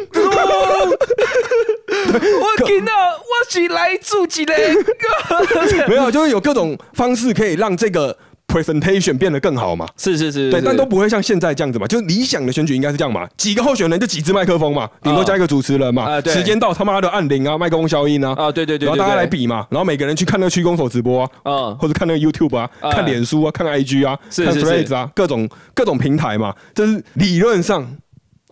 [2.67, 4.75] 听到我是来自几嘞？
[5.89, 8.15] 没有，就是有各种方式可以让这个。
[8.49, 9.87] Presentation 变得更好嘛？
[9.97, 11.87] 是是是，对，但都不会像现在这样子嘛。
[11.87, 16.21] 就是理想的选举应该是这样嘛，几个候选人就几支麦克风嘛，顶多加一个主持人嘛。
[16.23, 18.35] 时间到他妈的按铃啊，麦克风消音啊。
[18.37, 18.87] 啊，对对对。
[18.87, 26.55] 然后大家来比嘛，然后每个人去看那个区公所直播啊，或者看那个 YouTube 啊，看脸书啊，看 IG 啊，看 Threads 啊，各种各种平台嘛。
[26.75, 27.87] 这是理论上。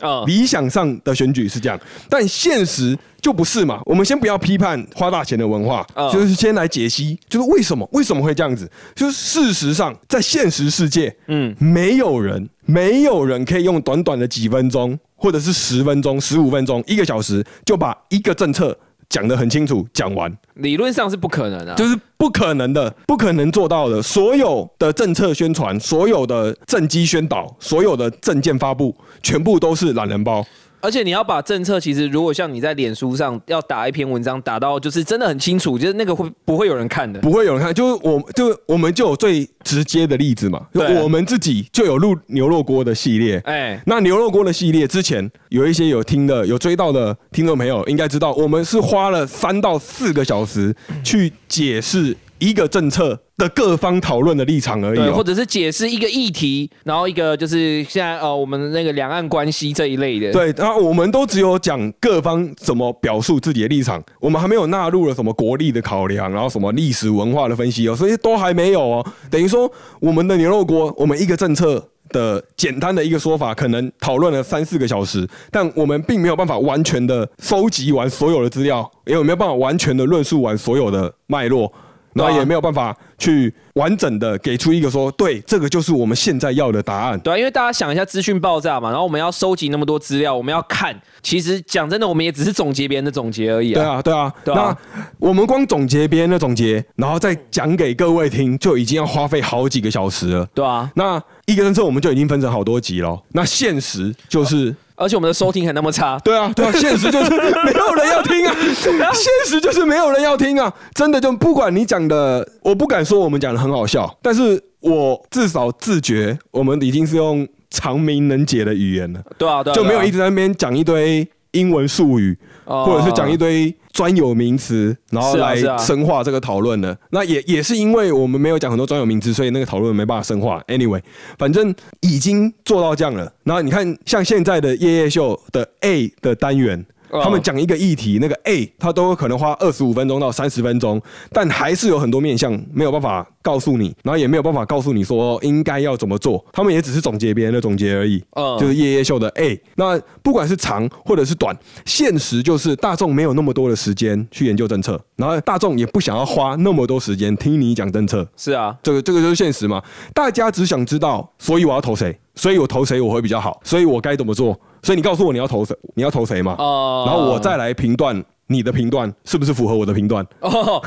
[0.00, 3.80] 啊，理想上的选举是这样，但现实就不是嘛。
[3.84, 8.70] 我们先不要批判花大钱的文化，就是先来解析，就是为什么为什么会这样子？
[8.94, 18.76] 就是事实上，在现实世界，嗯，没有人没有人可以用短短的几分钟，或者是十分钟、十五分钟、一个小时，就把一个政策。
[19.08, 24.02] 讲得很清楚，讲完理论上是不可能的，就是不可能的，不可能做到的。
[24.02, 30.44] 所有的政策宣传，所有的政绩宣导，所有的政见发布，全部都是懒人包。
[30.86, 37.18] 而且你要把政策，其实如果像你在脸书上要打一篇文章，打到就是真的很清楚，就是那个会不会有人看的？
[37.18, 40.64] 不会有人看，就是我就我们就有最直接的例子嘛，
[41.02, 43.38] 我们自己就有录牛肉锅的系列。
[43.46, 50.72] 哎，那牛肉锅的系列之前有一些有听的、有追到的听众朋友应该知道，我们是花了三到四个小时
[51.02, 52.16] 去解释。
[52.38, 60.32] 一个政策的各方讨论的立场而已，或者是解释一个议题，然后一个就是现在呃我们那个两岸关系这一类的。
[60.32, 69.06] 对，然后我们都只有讲各方怎么表述自己的立场，我们还没有纳入了什么国力的考量，然后什么历史文化的分析哦，所以都还没有哦。
[69.30, 69.70] 等于说
[70.00, 81.72] 我们的牛肉锅，我们一个政策的简单的一个说法，可能讨论了三四个小时，但我们并没有办法完全的收集完所有的资料，也有没有办法完全的论述完所有的脉络。
[82.16, 87.20] 然后也没有办法去完整的给出一个说，对，这个就是我们现在要的答案。
[87.20, 93.74] 对，因为大家想一下，资讯爆炸嘛，然后我们要收集那么多资料，我们要看，其实讲真的，我们也只是总结别人的总结而已。
[93.74, 94.76] 对啊，对啊，那
[95.18, 100.46] 我们光总结别人的总结，然后再讲给各位听，就已经要花费好几个小时了。
[100.54, 103.22] 对啊，那一个人之后我们就已经分成好多集了。
[103.32, 104.74] 那现实就是。
[104.96, 108.54] 而且我们的收听还那么差，对啊，对啊， 现实就是没有人要听啊，
[109.12, 123.74] 现实就是没有人要听啊，真的就不管你讲的，我不敢说我们讲的很好笑，但是我至少自觉我们已经是用长明能解的语言了，对啊，就没有一直在那边讲一堆英文术语，或者是讲一堆。
[123.96, 130.62] 专有名词，然后来深化这个讨论的，那也也是因为我们没有讲很多专有名词，所以那个讨论没办法深化。
[130.68, 131.00] Anyway，
[131.38, 133.32] 反正已经做到这样了。
[133.44, 136.84] 然后你看，像现在的夜夜秀的 A 的单元。
[137.10, 146.44] 他们讲一个议题，那个 A 他都可能花二十五分钟到三十分钟，但还是有很多面向没有办法告诉你，然后也没有办法告诉你说应该要怎么做。
[146.52, 148.22] 他们也只是总结别人的总结而已。
[148.32, 149.60] 嗯，就是夜夜秀的 A。
[149.76, 158.26] 那不管是长或者是短，现实就是大众没有那么多的时间去研究政策，然后大众也不想要花那么多时间听你讲政策。
[158.36, 159.82] 是啊，这个这个就是现实嘛。
[160.12, 162.18] 大家只想知道，所以我要投谁？
[162.34, 163.58] 所以我投谁我会比较好？
[163.64, 164.58] 所以我该怎么做？
[164.86, 166.54] 所以你告诉我你要投谁，你要投谁嘛？
[166.60, 170.24] 哦，然后我再来评断你的评断是不是符合我的评断。
[170.38, 170.80] 哦，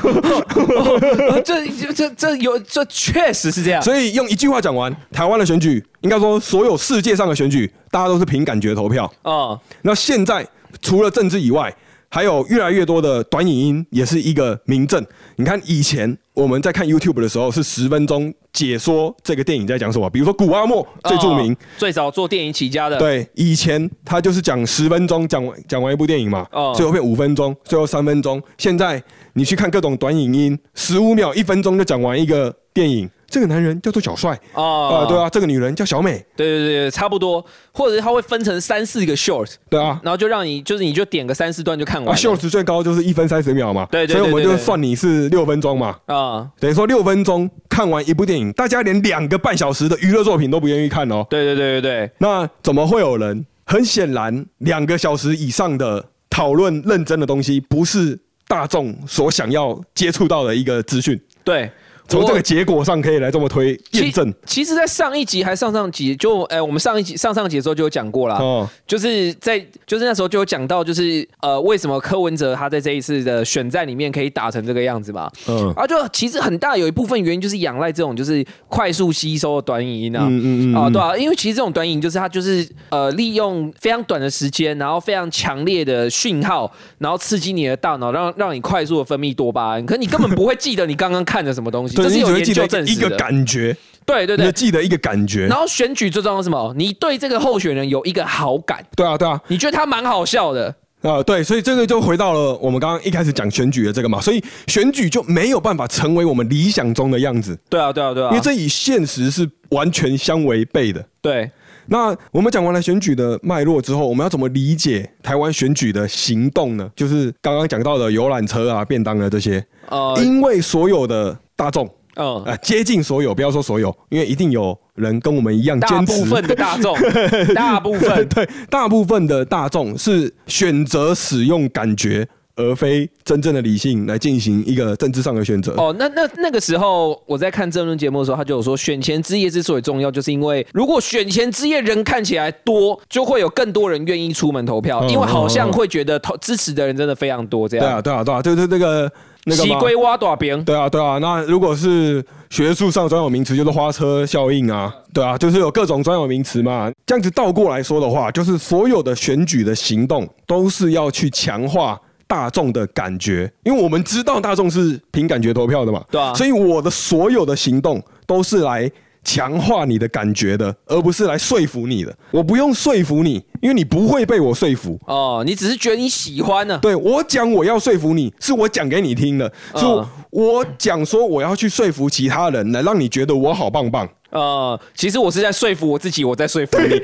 [1.44, 3.82] 这这这有这确实是这样。
[3.82, 9.12] 所以用一句话讲完，台湾的选举，应该说所有世界上的选举，大家都是凭感觉投票。
[9.20, 10.48] 哦，那现在
[10.80, 11.70] 除了政治以外。
[12.12, 15.04] 还有越来越多的短影音也是一个明证。
[15.36, 22.98] 你看以前我们在看 YouTube 的时候是十分钟解说这个电影在讲什么，比如说古阿莫最著名，最早做电影起家的。
[22.98, 26.44] 对，以前他就是讲十分钟讲完讲完一部电影嘛，
[26.74, 28.42] 最后变五分钟，最后三分钟。
[28.58, 29.00] 现在
[29.34, 33.10] 你去看各种短影音，十五秒、一分钟就讲完一个电影。
[33.32, 34.32] 这个男人叫做小帅。
[34.54, 53.46] 啊，对啊，这个女人叫小美，对对对，差不多，或者是他会分成三四个 short，对啊，然后就让你就是你就点个三四段就看完，short 最高就是一分三十秒嘛，对对，所以我们就算你是六分钟嘛，啊，等于说六分钟看完一部电影，大家连两个半小时的娱乐作品都不愿意看哦，对对对对对，那怎么会有人？
[53.64, 61.70] 很显然，两个小时以上的讨论认真的东西，不是大众所想要接触到的一个资讯，对。
[62.10, 64.34] 从这个结果上可以来这么推验证。
[64.44, 75.30] 其实，在上一集还上上集，就哎，我们上一集上上集的时候就有讲过了，哦，就是在就是那时候就有讲到，就是呃，为什么柯文哲他在这一次的选战里面可以打成这个样子嘛？
[75.46, 91.99] 嗯，啊，就其实很大有一部分原因就是仰赖这种就是快速吸收的短影音啊，嗯嗯啊，对啊，因为其实这种短影音就是它就是呃利用非常短的时间，然后非常强烈的讯号，然后刺激你的大脑，让让你快速的分泌多巴胺，可你根本不会记得你刚刚看的什么东西。
[92.02, 93.06] 这是有研究证实的。
[93.06, 95.46] 一个感觉，对对对，记得一个感觉。
[95.46, 96.74] 然后选举最重要什么？
[96.76, 98.84] 你对这个候选人有一个好感。
[98.96, 101.22] 对啊，对啊，你觉得他蛮好笑的啊？
[101.22, 104.20] 对，所以这个就回到了我们刚刚一开始讲选举的这个嘛。
[104.20, 107.58] 所以选举就没有办法成为我们理想中的样子。
[107.68, 111.04] 对啊，对啊，对啊，因为这与现实是完全相违背的。
[111.20, 111.50] 对。
[111.86, 116.88] 那我们讲完了选举的脉络之后，我们要怎么理解台湾选举的行动呢？
[116.94, 119.64] 就是刚刚讲到的游览车啊、便当啊这些。
[119.88, 126.12] 呃，因为所有的大众，嗯，呃，接近所有，不要说所有，因为一定有人跟我们一样坚持。
[126.12, 126.96] 大部分的大众，
[127.54, 132.28] 大部分对，大部分的大众是选择使用感觉。
[132.56, 135.72] 而非真正的理性来进行一个政治上的选择。
[135.78, 147.66] 哦，那那那个时候我在看政论节目的时候，他就有说，选前之夜之所以重要，就是因为如果选前之夜人看起来多，就会有更多人愿意出门投票，因为好像会觉得投支持的人真的非常多。
[147.66, 149.10] 这样对啊，对啊，对啊，就是那个
[149.44, 150.64] 那个西龟挖大饼。
[150.64, 151.18] 对啊，对啊。
[151.18, 154.92] 那如果是学术上专有名词，就是花车效应啊。
[155.12, 156.90] 对啊，就是有各种专有名词嘛。
[157.06, 162.00] 这样子倒过来说的话，就是所有的选举的行动都是要去强化。
[162.30, 168.88] 大众的感觉，因为我们知道大众是凭感觉投票的嘛，对啊，所以我的所有的行动都是来
[169.22, 172.16] 强化你的感觉的，而不是来说服你的。
[172.30, 174.98] 我不用说服你，因为你不会被我说服。
[175.06, 176.78] 哦，你只是觉得你喜欢呢？
[176.80, 179.84] 对我讲我要说服你，是我讲给你听的，是
[180.30, 184.08] 我讲说我要去说服其他人，来让你觉得我好棒棒。
[184.30, 186.94] 呃，其实我是在说服我自己，我在说服你。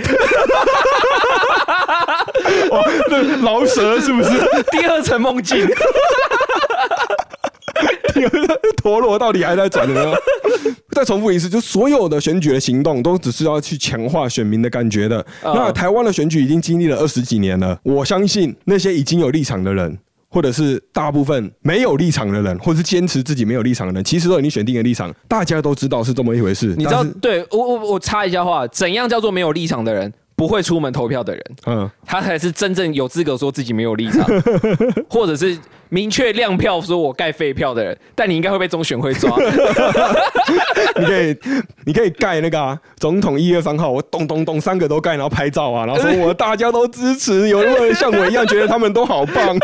[2.70, 4.30] 哦，那老舍是不是
[4.70, 5.66] 第二层梦境？
[8.76, 10.14] 陀螺到底还在转呢？
[10.96, 15.24] 再重复一次，就所有的选举的行动都只是要去强化选民的感觉的。
[15.42, 19.98] 那台湾的选举已经经历了二十几年了，我相信那些已经有立场的人。
[20.28, 26.74] 或者是大部分没有立场的人，或者是坚持自己没有立场的人，其实都已经选定了立场，大家都知道是这么一回事。
[26.76, 30.12] 你知道，对我我我插一下话，怎样叫做没有立场的人？
[30.36, 34.22] 不会出门投票的人，嗯，他才是真正有资格说自己没有立场，
[35.08, 35.58] 或者是
[35.88, 37.98] 明确亮票说我盖废票的人。
[38.14, 39.34] 但你应该会被中选会抓。
[41.00, 41.36] 你可以，
[41.86, 49.56] 你可以盖那个总统一、二、三号，我咚咚咚三个都盖，然后拍照啊，然后说我大家都支持，有没有像我一样觉得他们都好棒？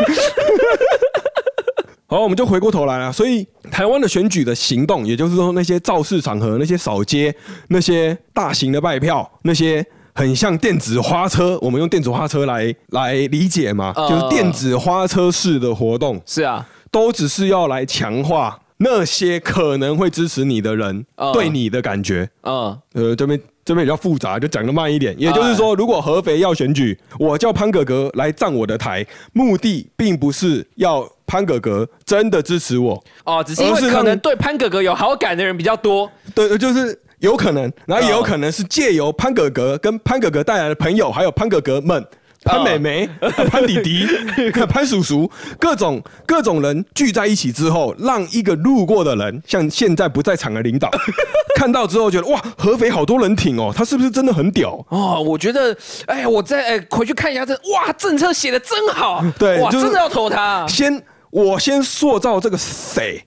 [2.07, 3.11] 好，我们就回过头来了。
[3.11, 7.35] 所以台湾的选举的行动，也就是说那些造势场合、那些扫街、
[7.67, 9.85] 那些大型的拜票、那些。
[10.15, 16.21] 很像电子花车，我们用电子花车来来理解嘛，就是电子花车式的活动。
[16.25, 22.29] 是啊，都只是要来强化那些可能会支持你的人对你的感觉。
[22.43, 25.15] 嗯，呃，这边这边比较复杂，就讲的慢一点。
[25.17, 36.11] 也就是说，如果合肥要选举，我叫潘哥哥来站我的台，目的并不是要潘哥哥真的支持我哦，只是因为可能对潘哥哥有好感的人比较多。
[36.35, 36.99] 对，就是。
[37.23, 42.05] 有可能，然后也有可能是借由潘哥哥跟潘哥哥带来的朋友，还有潘哥哥们、
[42.43, 43.09] 潘美眉、
[43.49, 44.05] 潘弟弟、
[44.67, 50.89] 潘叔叔，各种各种人聚在一起之后，让一个路过的人，像现在不在场的领导，
[51.55, 55.21] 看到之后觉得哇，合肥好多人挺哦，他是不是真的很屌哦？
[55.25, 55.75] 我觉得，
[56.07, 60.67] 哎，我再哎回去看一下这，哇，政策写的真好，对，哇，真的要投他。
[60.67, 61.01] 先，
[61.31, 63.23] 我先塑造这个谁。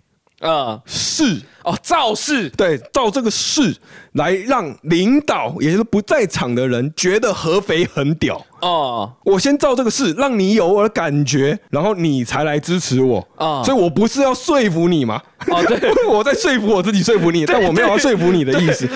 [0.46, 3.76] 呃，是哦，造势对，造这个势
[4.12, 9.12] 来让领导，也就是不在场的人觉得合肥很屌哦。
[9.24, 13.62] 我先造这个势，让你有我的感觉，然后你才来支持我啊。
[13.64, 18.88] 所以我不是要说服你嘛，哦，对， 我在说服我自己，说服你，但我没有要说服你的意思。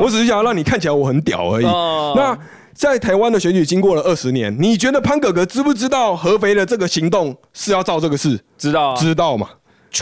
[0.00, 1.66] 我只是想要让你看起来我很屌而已。
[2.16, 2.36] 那
[2.72, 8.40] 在台湾的选举经过了二十年，你觉得潘哥哥知不知道合肥的这个行动是要造这个事？
[8.56, 9.48] 知道，知道嘛？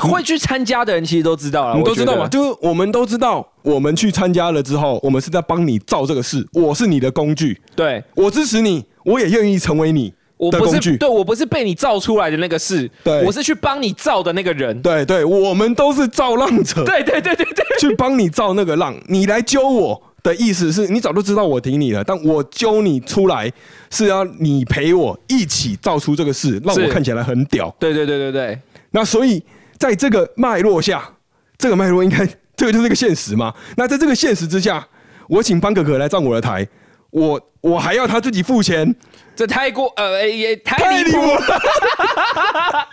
[0.00, 2.26] 会去参加的人其实都知道了，你都知道嘛？
[2.28, 10.96] 就是我们都知道，我们去参加了之后，我们是在帮你造这个事，我是你的工具，对我支持你，我也愿意成为你我不是。
[10.96, 14.80] 对我不是被你造出来的那个事，对，我是去帮你造的那个人。
[14.80, 16.82] 对对，我们都是造浪者。
[16.86, 23.52] 对对对对对，去帮你造那个浪，你来揪我的意思是你早就知道我挺你了，但我揪你出来
[23.90, 27.74] 是要你陪我一起造出这个事，让我看起来很屌。
[27.78, 28.58] 对对对对对，
[28.92, 29.42] 那所以。
[29.82, 31.02] 在这个脉络下，
[31.58, 32.24] 这个脉络应该
[32.54, 33.52] 这个就是一个现实嘛。
[33.76, 34.86] 那在这个现实之下，
[35.28, 36.64] 我请方可可来站我的台，
[37.10, 38.94] 我我还要他自己付钱。
[39.34, 41.40] 这太过呃也太离谱了，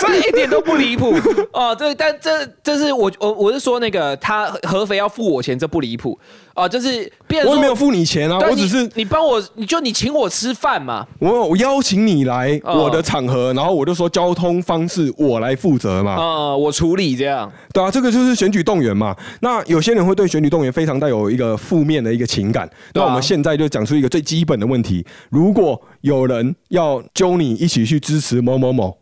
[0.00, 1.14] 这一点都不离谱
[1.52, 1.74] 哦。
[1.78, 6.18] 这但这这是我我我是说那个他合肥要付我钱，这不离谱
[6.54, 6.68] 哦。
[6.68, 7.10] 就是
[7.46, 11.06] 我没有付你钱啊，我只是你帮我，你就你请我吃饭嘛。
[11.20, 16.16] 我我邀请你来我的场合，然后我就说交通方式我来负责嘛。
[16.16, 17.50] 哦，我处理这样。
[17.72, 19.16] 对啊，这个就是选举动员嘛。
[19.40, 22.68] 那有些人会对选举动员非常带有一个负面的一个情感。
[22.92, 25.06] 那我们现在就讲出一个最基本的问题。
[25.30, 28.96] 如果有人要揪你一起去支持某某某，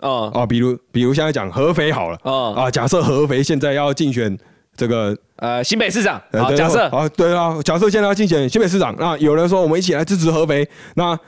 [0.00, 4.36] 啊啊，比如比如现在讲合肥好了，啊啊，假设合肥现在要竞选
[4.76, 11.18] 这个呃新北市长，好，假设啊，对啊，假设现在要竞选新北市长，那有人说我们一起来支持合肥，那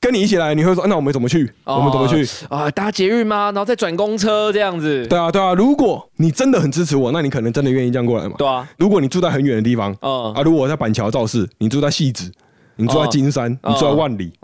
[0.00, 1.48] 跟你一起来，你会说那我们怎么去？
[1.64, 2.26] 我们怎么去？
[2.48, 3.46] 啊，搭捷运吗？
[3.46, 5.06] 然后再转公车这样子？
[5.06, 8.34] 对啊，对啊，如果你真的很支持我，那你可能真的愿意这样过来嘛？
[8.36, 12.32] 对啊，如果你住在很远的地方，啊啊，如果我在板桥造势，你住在戏子。
[12.76, 14.32] 你住在金山，你住在万里，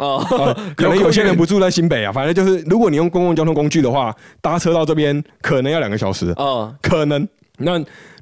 [0.77, 2.13] 可能有些人不住在新北啊。
[2.13, 6.35] 反正就是，如果你用公共交通工具的话，搭车到这边可能要两个小时。
[6.39, 7.27] 嗯，可能。
[7.61, 7.73] 那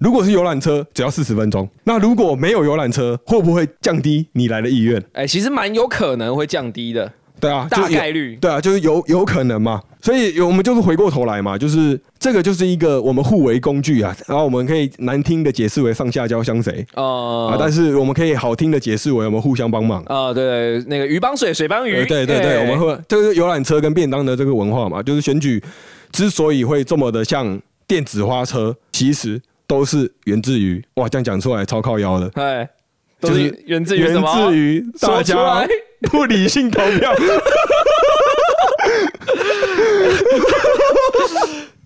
[0.01, 1.69] 如果是游览车，只要四十分钟。
[1.85, 5.03] 那如果没有游览车，会不会降低你来的意愿？
[5.13, 7.13] 哎，其实蛮有可能会降低的。
[7.41, 8.37] 对啊，大概率。
[8.37, 9.83] 对啊，就是有有可能嘛。
[10.01, 20.01] 所以，我们就是回过头来嘛，就是这个就是一个我们互为工具啊，然后我们可以难听的解释为上下交相谁哦，啊，但是我们可以好听的解释为我们互相帮忙。
[20.05, 25.61] 啊，对，那个鱼帮水，水帮鱼，对对对，我们会这个游览车跟便当的这个文化嘛，就是选举
[26.13, 32.69] 之所以会这么的像电子花车，其实都是源自于哇，这样讲出来超靠腰的，对，
[33.21, 35.67] 就是源自于源自于大家
[36.03, 37.15] 不理性投票。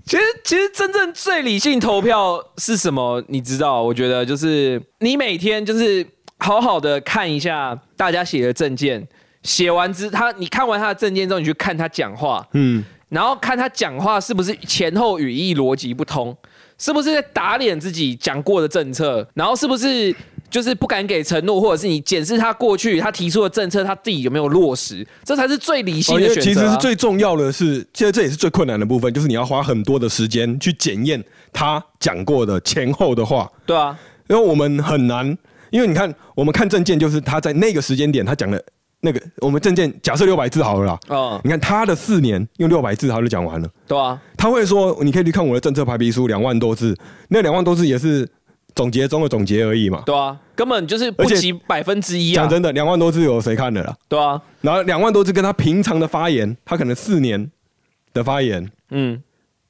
[0.04, 3.22] 其实，其实真正最理性投票是什么？
[3.28, 3.80] 你知道？
[3.80, 6.04] 我觉得就是你每天就是
[6.38, 9.06] 好好的看一下大家写的证件，
[9.44, 16.36] 写完之他，你看完他的证件之后，你去看他讲话，嗯，然后看他讲话是不是前后语义逻辑不通，
[16.76, 20.12] 是不是在打脸自己讲过的政策，然后是不是？
[20.50, 26.40] 就是不敢给承诺，或者是你检视他过去他提出的政策，他自己有没有落实，这才是最理性的选择。
[26.40, 31.22] 其实是最重要的是，其实这也是最困难的部分，就是你要花很多的时间去检验
[31.52, 33.48] 他讲过的前后的话。
[33.64, 33.96] 对啊，
[34.28, 35.24] 因为我们很难，
[35.70, 38.60] 因为你看，我们看证件，就是他在那个时间点他讲的
[39.02, 40.98] 那个，我们证件假设六百字好了啦。
[41.08, 43.68] 哦，你看他的四年用六百字他就讲完了。
[43.86, 46.96] 对啊，他会说，你可以去看我的政策排比书，两万多字，
[47.28, 48.28] 那两万多字也是。
[48.74, 52.42] 总结中的总结而已嘛，对啊，根本就是不及百分之一啊！
[52.42, 53.96] 讲真的，两万多字有谁看的啦？
[54.08, 57.50] 对啊，然后两万多字跟他平常的发言，他可能四年
[58.12, 59.22] 的发言，嗯，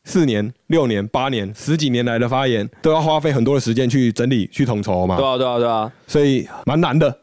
[0.05, 5.17] 四年、六年、八年、十几年来的发言，都要花费很多的时间去整理、去统筹嘛。
[5.17, 7.17] 对啊，对啊，对啊，所以蛮难的。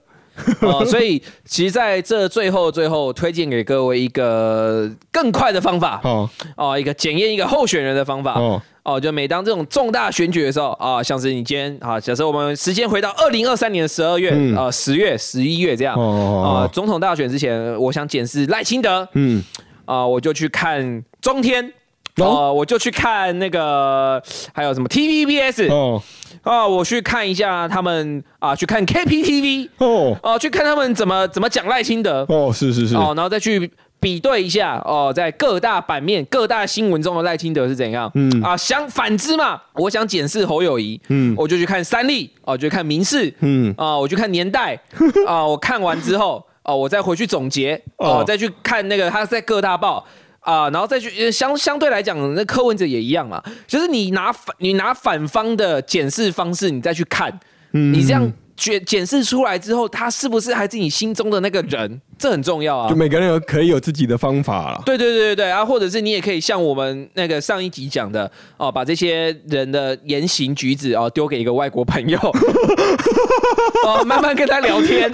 [0.61, 5.99] 哦， 所以其实在这最后最后推荐给各位一个更快的方法。
[6.03, 6.29] 哦。
[6.55, 8.39] 哦，一个检验一个候选人的方法。
[8.39, 8.61] 哦。
[8.83, 15.95] 哦，就每当这种重大选举的时候啊，像是你今天啊，假设我们时间回到二零二三年的十二月啊十月十一月这样。
[16.41, 19.43] 啊，总统大选之前，我想检视赖清德，嗯。
[19.85, 21.73] 啊，我就去看中天。
[22.17, 24.19] 哦，我就去看那个，
[24.51, 26.01] 还有什么 TVBS 哦，
[26.47, 33.69] 啊，我去看一下他们啊，去看 KPTV 哦，哦，去看他们怎么怎么讲赖清德哦，是是是，哦，然后再去
[33.99, 38.41] 比对一下哦，在各大版面、各大新闻中的赖清德是怎样，嗯。
[38.41, 43.73] 啊，相反之嘛，我想检视侯友谊，嗯，我就去看三立，哦，就看民视，嗯。
[43.77, 44.79] 啊，我去看年代，
[45.27, 50.05] 啊， 我看完之后，哦，我再回去总结，哦，再去看那个他在各大报。
[50.47, 57.37] 啊，然后再去相相对来讲，那柯文哲也一样嘛，就是你拿反你拿反方的检视方式，你再去看，
[57.71, 62.01] 你这样检检视出来之后，他是不是还是你心中的那个人？
[62.17, 62.89] 这很重要啊。
[62.89, 64.81] 就每个人有可以有自己的方法了。
[64.85, 72.17] 对对对对对啊，或者是你也可以像我们那个上一集讲的哦，把这些人的言行举止哦丢给一个外国朋友，
[73.85, 75.11] 哦，慢慢跟他聊天。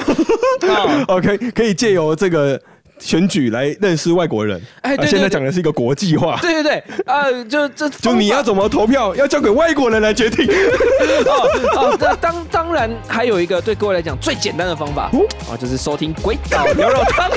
[1.10, 2.62] OK，可以借由这个。
[3.04, 10.47] 选举来认识外国人，哎，现在讲的是一个国际化，对对对，呃，就这 就你要怎么投票，要交给外国人来决定。
[11.28, 15.10] 哦哦，那当当然还有一个对各位来讲最简单的方法，
[15.49, 17.30] 哦，就是收听鬼岛牛肉汤。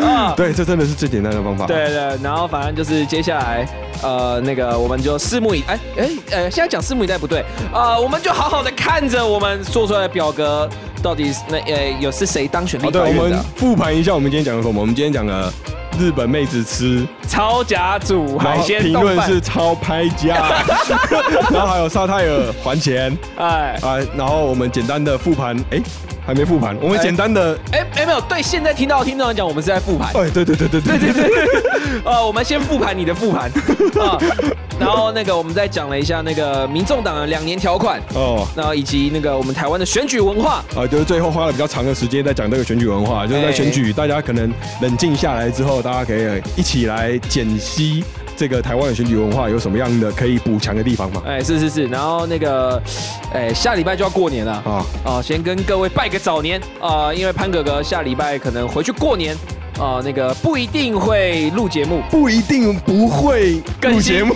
[0.00, 1.66] 啊， 对，这真的是最简单的方法。
[1.66, 3.66] 对对，然后反正就是接下来，
[4.02, 10.68] 呃，那个我们就拭目以，哎哎呃，现在讲拭目以待不对，呃，我们就好好的看着我们做出来的表格。
[11.02, 12.80] 到底那呃有是谁当选？
[12.80, 14.80] 好的，我们复盘一下我们今天讲的什么？
[14.80, 15.52] 我们今天讲了
[15.98, 20.62] 日本妹子吃超甲组海鲜评论是超拍价，
[21.52, 23.78] 然后还有沙泰尔还钱，哎。
[23.82, 25.80] 啊，然后我们简单的复盘，哎。
[26.24, 30.06] 还没复盘，我们简单的哎哎没有对，现在听到听众来讲，我们是在复盘。
[30.14, 30.96] 哎，对对对对对。
[30.96, 33.50] 对对对， 呃，我们先复盘你的复盘。
[34.00, 34.16] 啊，
[34.78, 38.00] 然后那个我们再讲了一下那个民众党的两年条款。
[38.14, 40.62] 哦，然后以及那个我们台湾的选举文化。
[40.76, 44.48] 啊，就是最后花了比较长的时间在讲这个选举文化，就是在选举，大家可能
[44.80, 48.04] 冷静下来之后，大家可以一起来解析。
[48.34, 51.22] 这个台湾的选举文化有什么样的可以补强的地方吗？
[51.26, 52.82] 哎，是是是，然后那个，
[53.32, 54.52] 哎，下礼拜就要过年了。
[54.64, 54.84] 啊。
[55.04, 56.60] 啊，先跟各位拜个早年。
[56.80, 59.36] 啊，因为潘哥哥下礼拜可能回去过年。
[59.78, 64.34] 啊，那个不一定会录节目，不一定不会录节目，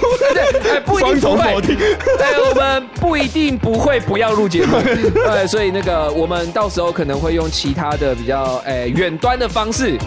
[0.62, 9.98] 对， 不一定不会，对，我们不一定不会不要录节目，对， 所以那个我们到时候可能会用其他的比较哎远端的方式。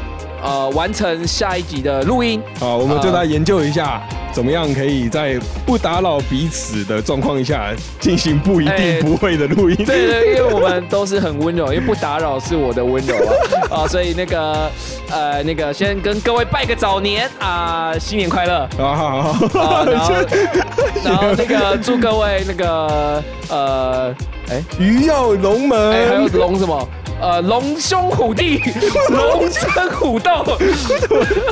[0.44, 2.42] 呃，完成下一集的录音。
[2.60, 9.76] 好，我们就来研究一下，怎么样可以在不打扰彼此的状况下进行不一定不会的录音。
[9.78, 13.32] 对对，因为我们都是很温柔，因为不打扰是我的温柔啊。
[13.84, 14.70] 啊，所以那个
[15.12, 18.96] 呃，那个先跟各位拜个早年啊，新年快乐啊！
[18.96, 20.14] 好，好，然后
[21.04, 24.16] 然后那个祝各位那个呃，
[24.50, 26.88] 哎，鱼跃龙门，还有龙什么？
[27.22, 28.62] 呃，龙兄虎弟，
[29.10, 30.58] 龙争虎斗，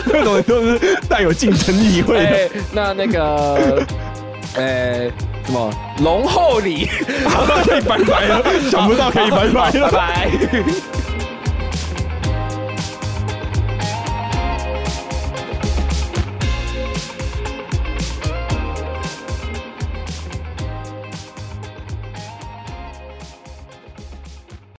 [0.05, 2.49] 各种都是带有竞争意味的。
[2.71, 3.83] 那那个，
[4.55, 5.11] 呃，
[5.45, 6.87] 什么龙厚礼，
[7.65, 10.29] 可以拜拜了，想不到可以拜拜了，拜拜。